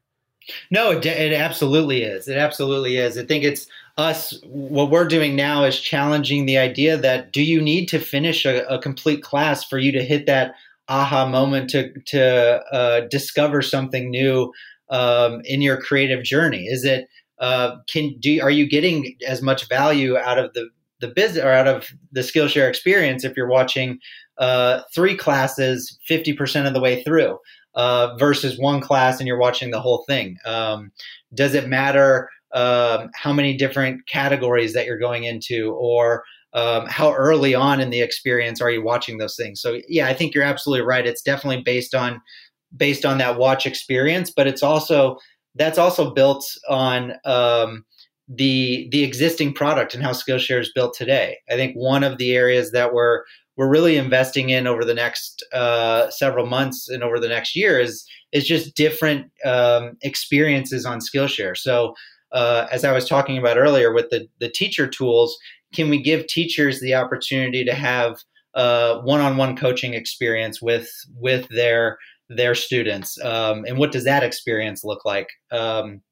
[0.70, 2.26] No, it, it absolutely is.
[2.26, 3.18] It absolutely is.
[3.18, 3.66] I think it's
[3.96, 4.38] us.
[4.44, 8.66] What we're doing now is challenging the idea that do you need to finish a,
[8.66, 10.54] a complete class for you to hit that
[10.88, 14.52] aha moment to to uh, discover something new
[14.90, 16.64] um, in your creative journey?
[16.64, 20.68] Is it uh, can do are you getting as much value out of the
[21.00, 23.98] the business or out of the Skillshare experience if you're watching
[24.38, 27.38] uh, three classes 50% of the way through
[27.74, 30.38] uh, versus one class and you're watching the whole thing?
[30.46, 30.92] Um,
[31.34, 36.22] does it matter um, how many different categories that you're going into or
[36.54, 39.60] um, how early on in the experience are you watching those things?
[39.60, 41.06] So yeah, I think you're absolutely right.
[41.06, 42.20] It's definitely based on
[42.76, 45.18] based on that watch experience, but it's also
[45.56, 47.84] that's also built on um,
[48.28, 51.38] the the existing product and how Skillshare is built today.
[51.50, 53.24] I think one of the areas that we're
[53.56, 57.80] we're really investing in over the next uh, several months and over the next year
[57.80, 61.56] is is just different um, experiences on Skillshare.
[61.56, 61.94] So
[62.34, 65.38] uh, as I was talking about earlier with the the teacher tools,
[65.74, 68.18] can we give teachers the opportunity to have
[68.54, 73.18] uh, one-on-one coaching experience with with their their students?
[73.24, 75.28] Um, and what does that experience look like?
[75.50, 76.02] Um,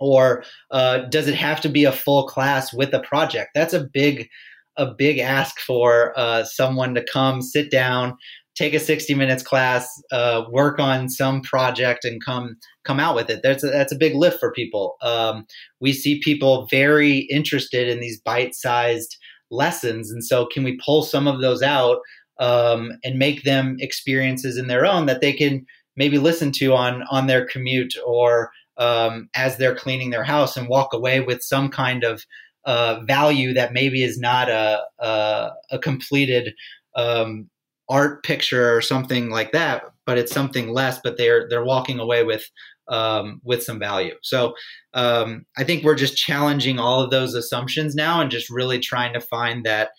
[0.00, 3.50] or uh, does it have to be a full class with a project?
[3.54, 4.28] That's a big
[4.76, 8.16] a big ask for uh, someone to come sit down
[8.60, 12.56] take a 60 minutes class uh, work on some project and come
[12.90, 15.46] come out with it that's a, that's a big lift for people um,
[15.78, 19.16] we see people very interested in these bite-sized
[19.52, 21.98] lessons and so can we pull some of those out
[22.40, 25.64] um, and make them experiences in their own that they can
[25.94, 30.68] maybe listen to on on their commute or um, as they're cleaning their house and
[30.68, 32.24] walk away with some kind of
[32.64, 36.54] uh, value that maybe is not a a, a completed
[36.96, 37.48] um,
[37.90, 41.00] art picture or something like that, but it's something less.
[41.02, 42.48] But they're they're walking away with
[42.90, 44.14] um, with some value.
[44.22, 44.54] So
[44.92, 49.14] um, I think we're just challenging all of those assumptions now and just really trying
[49.14, 49.90] to find that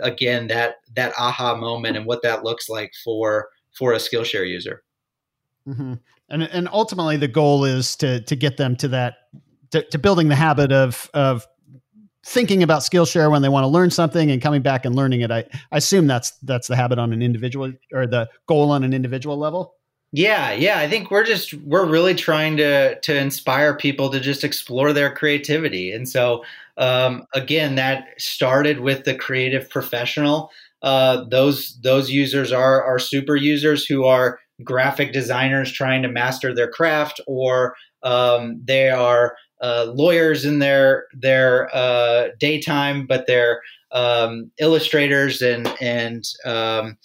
[0.00, 4.82] again that that aha moment and what that looks like for for a Skillshare user.
[5.68, 5.94] Mm-hmm.
[6.30, 9.16] And and ultimately the goal is to to get them to that
[9.72, 11.46] to, to building the habit of of
[12.24, 15.30] thinking about Skillshare when they want to learn something and coming back and learning it.
[15.30, 18.92] I, I assume that's that's the habit on an individual or the goal on an
[18.92, 19.74] individual level.
[20.12, 20.78] Yeah, yeah.
[20.78, 25.12] I think we're just we're really trying to to inspire people to just explore their
[25.14, 25.92] creativity.
[25.92, 26.44] And so
[26.78, 30.50] um, again, that started with the creative professional.
[30.82, 36.54] Uh, those those users are are super users who are graphic designers trying to master
[36.54, 43.60] their craft, or um, they are uh, lawyers in their their uh, daytime, but they're
[43.92, 46.96] um, illustrators and and um,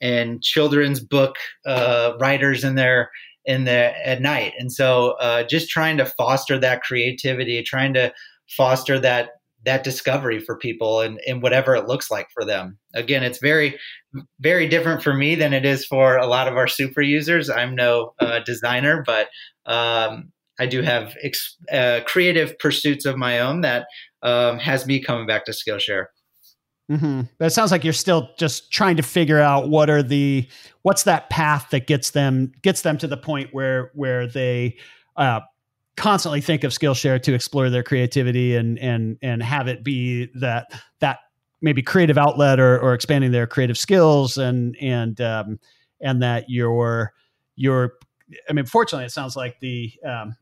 [0.00, 1.36] and children's book
[1.66, 3.10] uh, writers in there
[3.44, 4.52] in the at night.
[4.58, 8.12] And so uh, just trying to foster that creativity trying to
[8.48, 9.30] foster that
[9.64, 12.78] that discovery for people and, and whatever it looks like for them.
[12.94, 13.78] Again it's very
[14.40, 17.50] very different for me than it is for a lot of our super users.
[17.50, 19.28] I'm no uh, designer but
[19.66, 23.86] um, i do have ex- uh, creative pursuits of my own that
[24.22, 26.06] um, has me coming back to skillshare
[26.90, 27.22] Mm-hmm.
[27.38, 30.48] But it sounds like you're still just trying to figure out what are the
[30.82, 34.76] what's that path that gets them gets them to the point where where they
[35.16, 35.40] uh,
[35.96, 40.70] constantly think of Skillshare to explore their creativity and and and have it be that
[41.00, 41.18] that
[41.60, 45.58] maybe creative outlet or, or expanding their creative skills and and um,
[46.00, 47.12] and that your
[47.56, 47.94] your
[48.48, 50.36] I mean, fortunately, it sounds like the um,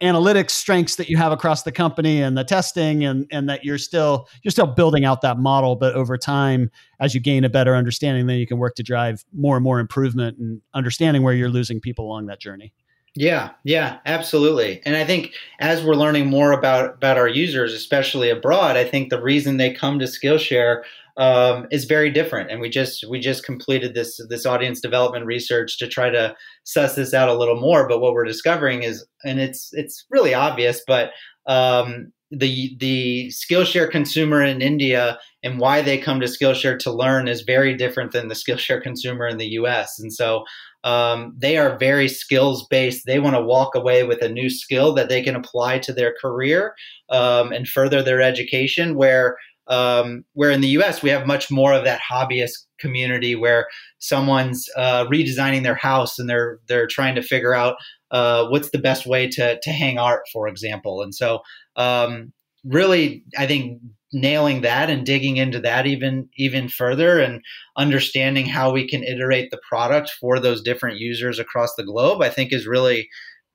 [0.00, 3.78] analytics strengths that you have across the company and the testing and and that you're
[3.78, 6.70] still you're still building out that model but over time
[7.00, 9.78] as you gain a better understanding then you can work to drive more and more
[9.80, 12.72] improvement and understanding where you're losing people along that journey.
[13.14, 14.82] Yeah yeah absolutely.
[14.84, 19.10] And i think as we're learning more about about our users especially abroad i think
[19.10, 20.82] the reason they come to skillshare
[21.16, 22.50] um, is very different.
[22.50, 26.94] And we just we just completed this this audience development research to try to suss
[26.94, 27.88] this out a little more.
[27.88, 31.10] But what we're discovering is, and it's it's really obvious, but
[31.46, 37.28] um, the the Skillshare consumer in India and why they come to Skillshare to learn
[37.28, 39.98] is very different than the Skillshare consumer in the U.S.
[39.98, 40.44] And so
[40.84, 43.06] um, they are very skills based.
[43.06, 46.14] They want to walk away with a new skill that they can apply to their
[46.20, 46.74] career
[47.10, 48.96] um, and further their education.
[48.96, 49.36] Where
[49.68, 53.66] um, where in the US, we have much more of that hobbyist community where
[53.98, 57.76] someone's uh, redesigning their house and they're they're trying to figure out
[58.10, 61.02] uh, what's the best way to to hang art, for example.
[61.02, 61.40] And so,
[61.76, 62.32] um,
[62.64, 63.80] really, I think
[64.12, 67.42] nailing that and digging into that even even further and
[67.76, 72.30] understanding how we can iterate the product for those different users across the globe, I
[72.30, 73.08] think is really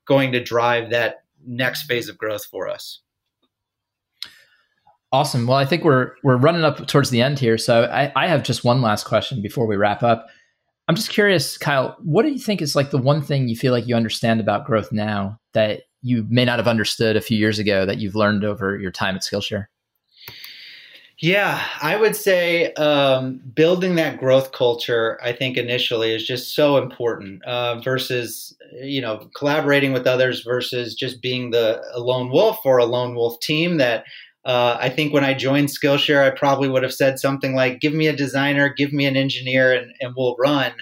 [0.06, 3.00] going to drive that next phase of growth for us.
[5.12, 5.46] Awesome.
[5.46, 8.42] Well, I think we're we're running up towards the end here, so I, I have
[8.42, 10.26] just one last question before we wrap up.
[10.88, 13.72] I'm just curious, Kyle, what do you think is like the one thing you feel
[13.72, 17.58] like you understand about growth now that you may not have understood a few years
[17.58, 19.66] ago that you've learned over your time at Skillshare?
[21.18, 26.78] Yeah, I would say um, building that growth culture, I think initially is just so
[26.78, 32.78] important uh, versus, you know, collaborating with others versus just being the lone wolf or
[32.78, 34.04] a lone wolf team that
[34.44, 37.94] uh, I think when I joined Skillshare, I probably would have said something like, "Give
[37.94, 40.72] me a designer, give me an engineer, and, and we'll run."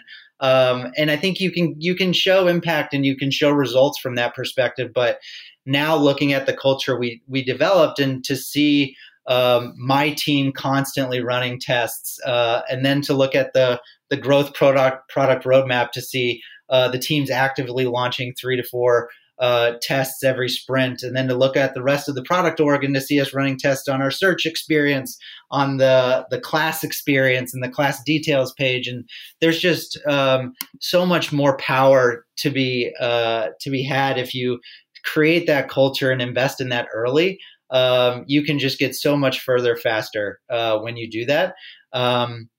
[0.41, 4.01] Um, and I think you can you can show impact and you can show results
[4.01, 4.93] from that perspective.
[4.95, 5.19] But
[5.67, 8.97] now looking at the culture we we developed and to see
[9.27, 14.55] um, my team constantly running tests, uh, and then to look at the the growth
[14.55, 16.41] product product roadmap to see
[16.71, 19.11] uh, the teams actively launching three to four
[19.41, 22.85] uh, tests every sprint, and then to look at the rest of the product org
[22.85, 25.19] and to see us running tests on our search experience,
[25.51, 28.87] on the the class experience, and the class details page.
[28.87, 29.09] And
[29.41, 34.61] there's just um, so much more power to be uh, to be had if you
[35.05, 37.39] create that culture and invest in that early.
[37.71, 41.55] Um, you can just get so much further faster uh, when you do that.
[41.93, 42.51] Um,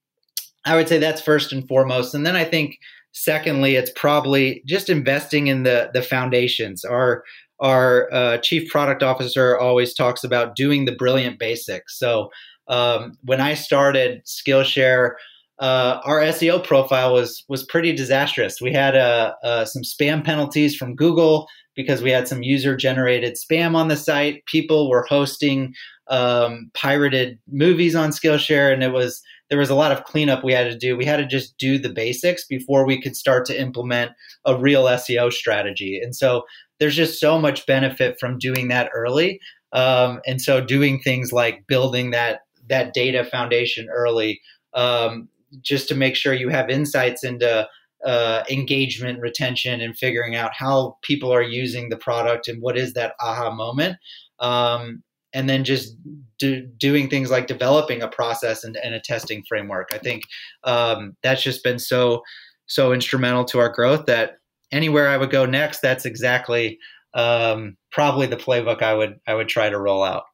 [0.64, 2.76] I would say that's first and foremost, and then I think
[3.12, 6.84] Secondly, it's probably just investing in the the foundations.
[6.84, 7.24] Our
[7.60, 11.98] our uh, chief product officer always talks about doing the brilliant basics.
[11.98, 12.30] So
[12.68, 15.12] um, when I started Skillshare,
[15.60, 18.60] uh, our SEO profile was was pretty disastrous.
[18.60, 21.46] We had uh, uh, some spam penalties from Google
[21.76, 24.44] because we had some user generated spam on the site.
[24.46, 25.72] People were hosting
[26.12, 30.52] um, pirated movies on Skillshare, and it was there was a lot of cleanup we
[30.52, 30.96] had to do.
[30.96, 34.12] We had to just do the basics before we could start to implement
[34.44, 36.00] a real SEO strategy.
[36.02, 36.44] And so
[36.78, 39.40] there's just so much benefit from doing that early.
[39.72, 44.40] Um, and so doing things like building that that data foundation early,
[44.74, 45.28] um,
[45.62, 47.66] just to make sure you have insights into
[48.04, 52.92] uh, engagement, retention, and figuring out how people are using the product and what is
[52.92, 53.96] that aha moment.
[54.40, 55.02] Um,
[55.34, 55.96] and then just
[56.38, 59.90] do, doing things like developing a process and, and a testing framework.
[59.92, 60.24] I think
[60.64, 62.22] um, that's just been so
[62.66, 64.38] so instrumental to our growth that
[64.70, 66.78] anywhere I would go next, that's exactly
[67.14, 70.24] um, probably the playbook I would I would try to roll out.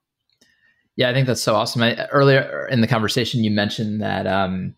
[0.97, 1.83] Yeah, I think that's so awesome.
[1.83, 4.75] I, earlier in the conversation, you mentioned that um,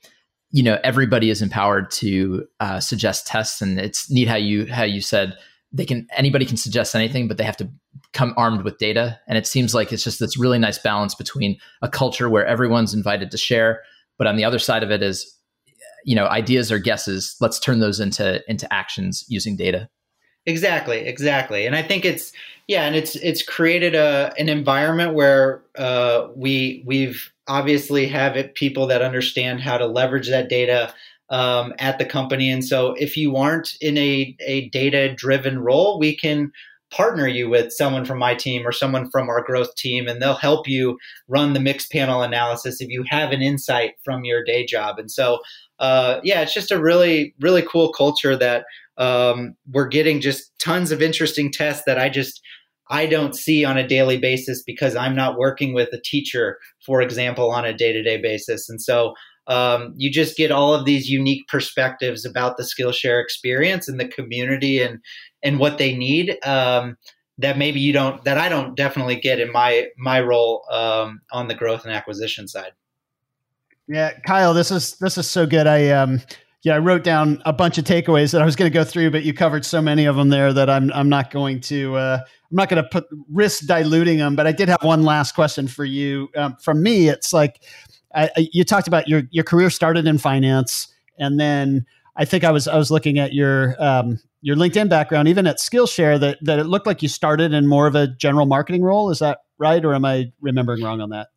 [0.50, 4.84] you know everybody is empowered to uh, suggest tests, and it's neat how you how
[4.84, 5.36] you said
[5.72, 7.70] they can anybody can suggest anything, but they have to
[8.12, 9.18] come armed with data.
[9.28, 12.94] And it seems like it's just this really nice balance between a culture where everyone's
[12.94, 13.82] invited to share,
[14.18, 15.32] but on the other side of it is,
[16.04, 17.36] you know, ideas or guesses.
[17.40, 19.88] Let's turn those into into actions using data.
[20.46, 21.66] Exactly, exactly.
[21.66, 22.32] And I think it's
[22.66, 28.54] yeah, and it's it's created a an environment where uh, we we've obviously have it
[28.54, 30.94] people that understand how to leverage that data
[31.30, 32.50] um, at the company.
[32.50, 36.52] And so if you aren't in a, a data driven role, we can
[36.90, 40.34] partner you with someone from my team or someone from our growth team, and they'll
[40.34, 44.98] help you run the Mixpanel analysis if you have an insight from your day job.
[44.98, 45.38] And so,
[45.78, 48.64] uh, yeah, it's just a really, really cool culture that
[48.98, 52.40] um, we're getting just tons of interesting tests that I just
[52.90, 57.00] I don't see on a daily basis because I'm not working with a teacher, for
[57.00, 58.68] example, on a day to day basis.
[58.68, 59.14] And so
[59.46, 64.08] um, you just get all of these unique perspectives about the Skillshare experience and the
[64.08, 64.98] community and
[65.42, 66.96] and what they need um,
[67.38, 71.48] that maybe you don't that I don't definitely get in my my role um, on
[71.48, 72.72] the growth and acquisition side.
[73.88, 75.66] Yeah, Kyle, this is this is so good.
[75.66, 76.20] I um
[76.62, 79.10] yeah, I wrote down a bunch of takeaways that I was going to go through,
[79.10, 82.18] but you covered so many of them there that I'm I'm not going to uh,
[82.22, 84.36] I'm not going to put risk diluting them.
[84.36, 86.28] But I did have one last question for you.
[86.36, 87.62] Um, from me, it's like
[88.14, 90.88] I, I, you talked about your your career started in finance,
[91.18, 91.86] and then
[92.16, 95.58] I think I was I was looking at your um, your LinkedIn background, even at
[95.58, 99.10] Skillshare, that that it looked like you started in more of a general marketing role.
[99.10, 101.28] Is that right, or am I remembering wrong on that?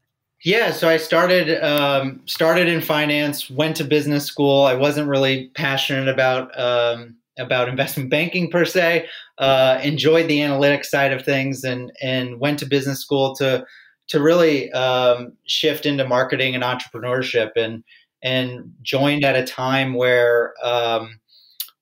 [0.44, 4.66] Yeah, so I started um, started in finance, went to business school.
[4.66, 9.08] I wasn't really passionate about um, about investment banking per se.
[9.38, 13.66] Uh, enjoyed the analytics side of things, and and went to business school to
[14.10, 17.84] to really um, shift into marketing and entrepreneurship and
[18.22, 21.20] and joined at a time where um,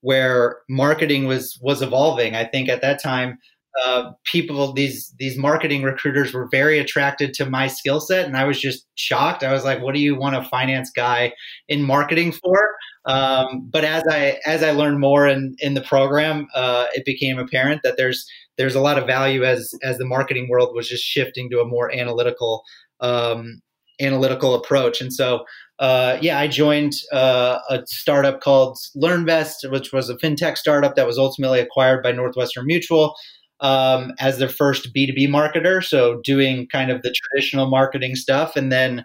[0.02, 2.36] where marketing was was evolving.
[2.36, 3.38] I think at that time,
[3.86, 8.43] uh, people these these marketing recruiters were very attracted to my skill set, and I
[8.43, 9.43] was just shocked.
[9.43, 11.34] I was like, "What do you want a finance guy
[11.70, 12.76] in marketing for?"
[13.06, 17.39] Um, but as I as I learned more in in the program, uh, it became
[17.39, 18.26] apparent that there's
[18.58, 21.66] there's a lot of value as as the marketing world was just shifting to a
[21.66, 22.64] more analytical
[22.99, 23.62] um,
[24.02, 25.02] analytical approach.
[25.02, 25.45] And so
[25.82, 31.07] uh, yeah, I joined uh, a startup called LearnVest, which was a fintech startup that
[31.07, 33.15] was ultimately acquired by Northwestern Mutual
[33.61, 35.84] um, as their first B2B marketer.
[35.84, 39.03] So doing kind of the traditional marketing stuff and then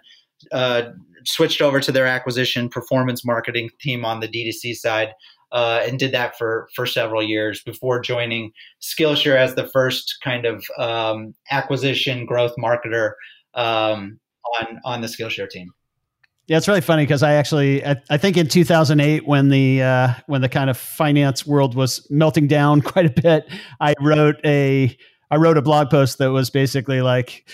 [0.51, 0.83] uh,
[1.25, 5.13] switched over to their acquisition performance marketing team on the D2C side.
[5.51, 8.51] Uh, and did that for for several years before joining
[8.81, 13.13] Skillshare as the first kind of um, acquisition growth marketer
[13.53, 14.19] um,
[14.59, 15.71] on on the Skillshare team.
[16.47, 20.13] Yeah, it's really funny because I actually I, I, think in 2008 when the uh,
[20.27, 23.49] when the kind of finance world was melting down quite a bit,
[23.81, 24.97] I wrote a
[25.29, 27.49] I wrote a blog post that was basically like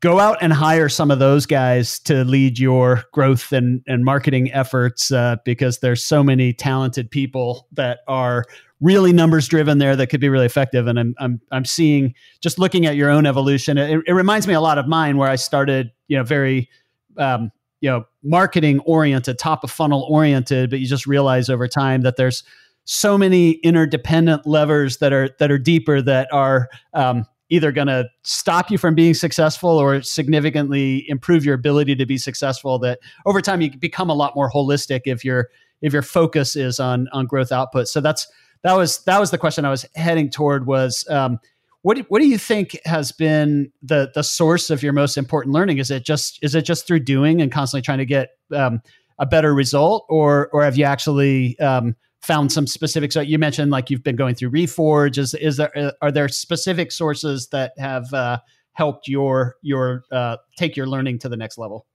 [0.00, 4.50] go out and hire some of those guys to lead your growth and, and marketing
[4.52, 8.44] efforts uh, because there's so many talented people that are
[8.80, 10.86] really numbers driven there that could be really effective.
[10.86, 14.54] And I'm, I'm, I'm seeing just looking at your own evolution it, it reminds me
[14.54, 16.70] a lot of mine where I started you know very
[17.18, 22.02] um, you know marketing oriented top of funnel oriented but you just realize over time
[22.02, 22.42] that there's
[22.84, 28.08] so many interdependent levers that are that are deeper that are um, either going to
[28.22, 33.40] stop you from being successful or significantly improve your ability to be successful that over
[33.40, 35.48] time you become a lot more holistic if your
[35.80, 37.88] if your focus is on on growth output.
[37.88, 38.26] So that's
[38.62, 41.38] that was that was the question i was heading toward was um,
[41.82, 45.78] what what do you think has been the the source of your most important learning?
[45.78, 48.82] Is it just is it just through doing and constantly trying to get um,
[49.18, 53.14] a better result, or or have you actually um, found some specifics?
[53.14, 55.18] So you mentioned like you've been going through Reforge.
[55.18, 58.38] Is is there uh, are there specific sources that have uh,
[58.72, 61.86] helped your your uh, take your learning to the next level?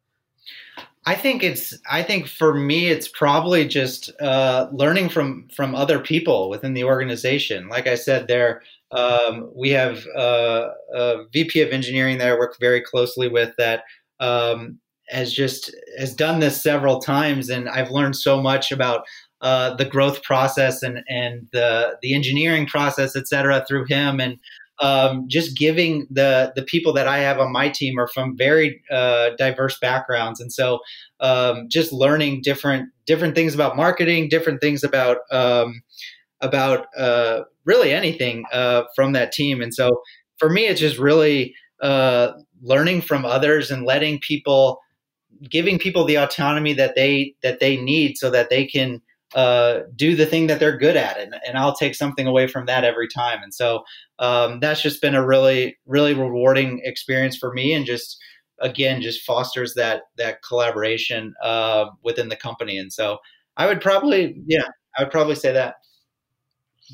[1.05, 1.77] I think it's.
[1.89, 6.86] I think for me, it's probably just uh, learning from from other people within the
[6.86, 7.67] organization.
[7.67, 8.61] Like I said, there
[8.94, 13.84] um, we have uh, a VP of engineering that I work very closely with that
[14.20, 14.80] um,
[15.10, 19.04] has just has done this several times, and I've learned so much about
[19.41, 24.38] uh, the growth process and and the the engineering process, et cetera, through him, and
[24.80, 28.82] um, just giving the the people that I have on my team are from very
[28.91, 30.80] uh, diverse backgrounds, and so
[31.20, 35.82] um, just learning different different things about marketing, different things about um,
[36.44, 39.62] about uh, really anything uh, from that team.
[39.62, 40.04] And so
[40.38, 44.80] for me, it's just really uh, learning from others and letting people,
[45.50, 49.02] giving people the autonomy that they that they need, so that they can
[49.36, 52.68] uh, do the thing that they're good at, and, and I'll take something away from
[52.68, 53.41] that every time.
[53.41, 53.84] And so
[54.20, 58.18] um, that's just been a really really rewarding experience for me, and just
[58.60, 62.78] again just fosters that that collaboration uh, within the company.
[62.78, 63.18] And so
[63.58, 64.68] I would probably yeah
[64.98, 65.76] I would probably say that.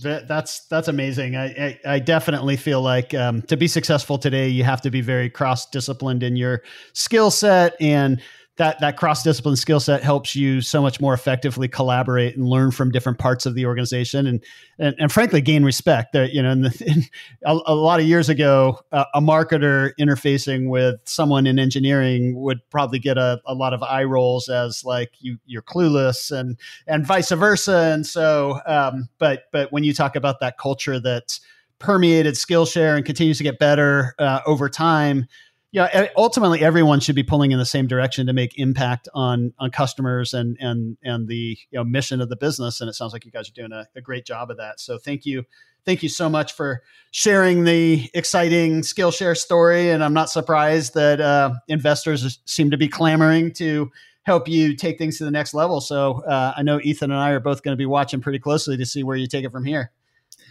[0.03, 1.35] That, that's that's amazing.
[1.35, 5.01] I, I, I definitely feel like um, to be successful today, you have to be
[5.01, 8.21] very cross disciplined in your skill set, and
[8.59, 12.71] that that cross discipline skill set helps you so much more effectively collaborate and learn
[12.71, 14.43] from different parts of the organization, and
[14.77, 16.11] and, and frankly gain respect.
[16.11, 17.03] That you know, in the, in,
[17.45, 22.59] a, a, lot of years ago, uh, a marketer interfacing with someone in engineering would
[22.69, 27.07] probably get a, a lot of eye rolls as like you you're clueless, and and
[27.07, 27.91] vice versa.
[27.93, 31.39] And so, um, but but when you talk about that culture that's
[31.79, 35.27] permeated Skillshare and continues to get better uh, over time
[35.71, 39.69] yeah ultimately everyone should be pulling in the same direction to make impact on on
[39.69, 43.25] customers and and and the you know mission of the business and it sounds like
[43.25, 44.79] you guys are doing a, a great job of that.
[44.79, 45.45] So thank you
[45.85, 51.21] thank you so much for sharing the exciting skillshare story and i'm not surprised that
[51.21, 53.89] uh, investors seem to be clamoring to
[54.23, 55.81] help you take things to the next level.
[55.81, 58.77] So uh, i know ethan and i are both going to be watching pretty closely
[58.77, 59.91] to see where you take it from here.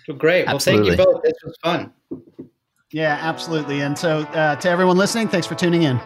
[0.07, 0.47] Well, great.
[0.47, 1.23] Well thank you both.
[1.23, 1.93] This was fun
[2.93, 3.83] yeah, absolutely.
[3.83, 6.01] And so, uh, to everyone listening, thanks for tuning in.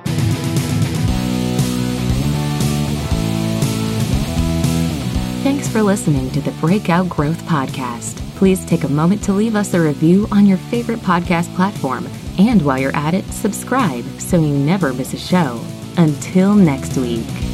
[5.42, 8.18] Thanks for listening to the Breakout Growth Podcast.
[8.36, 12.08] Please take a moment to leave us a review on your favorite podcast platform.
[12.38, 15.60] And while you're at it, subscribe so you never miss a show.
[15.96, 17.51] Until next week.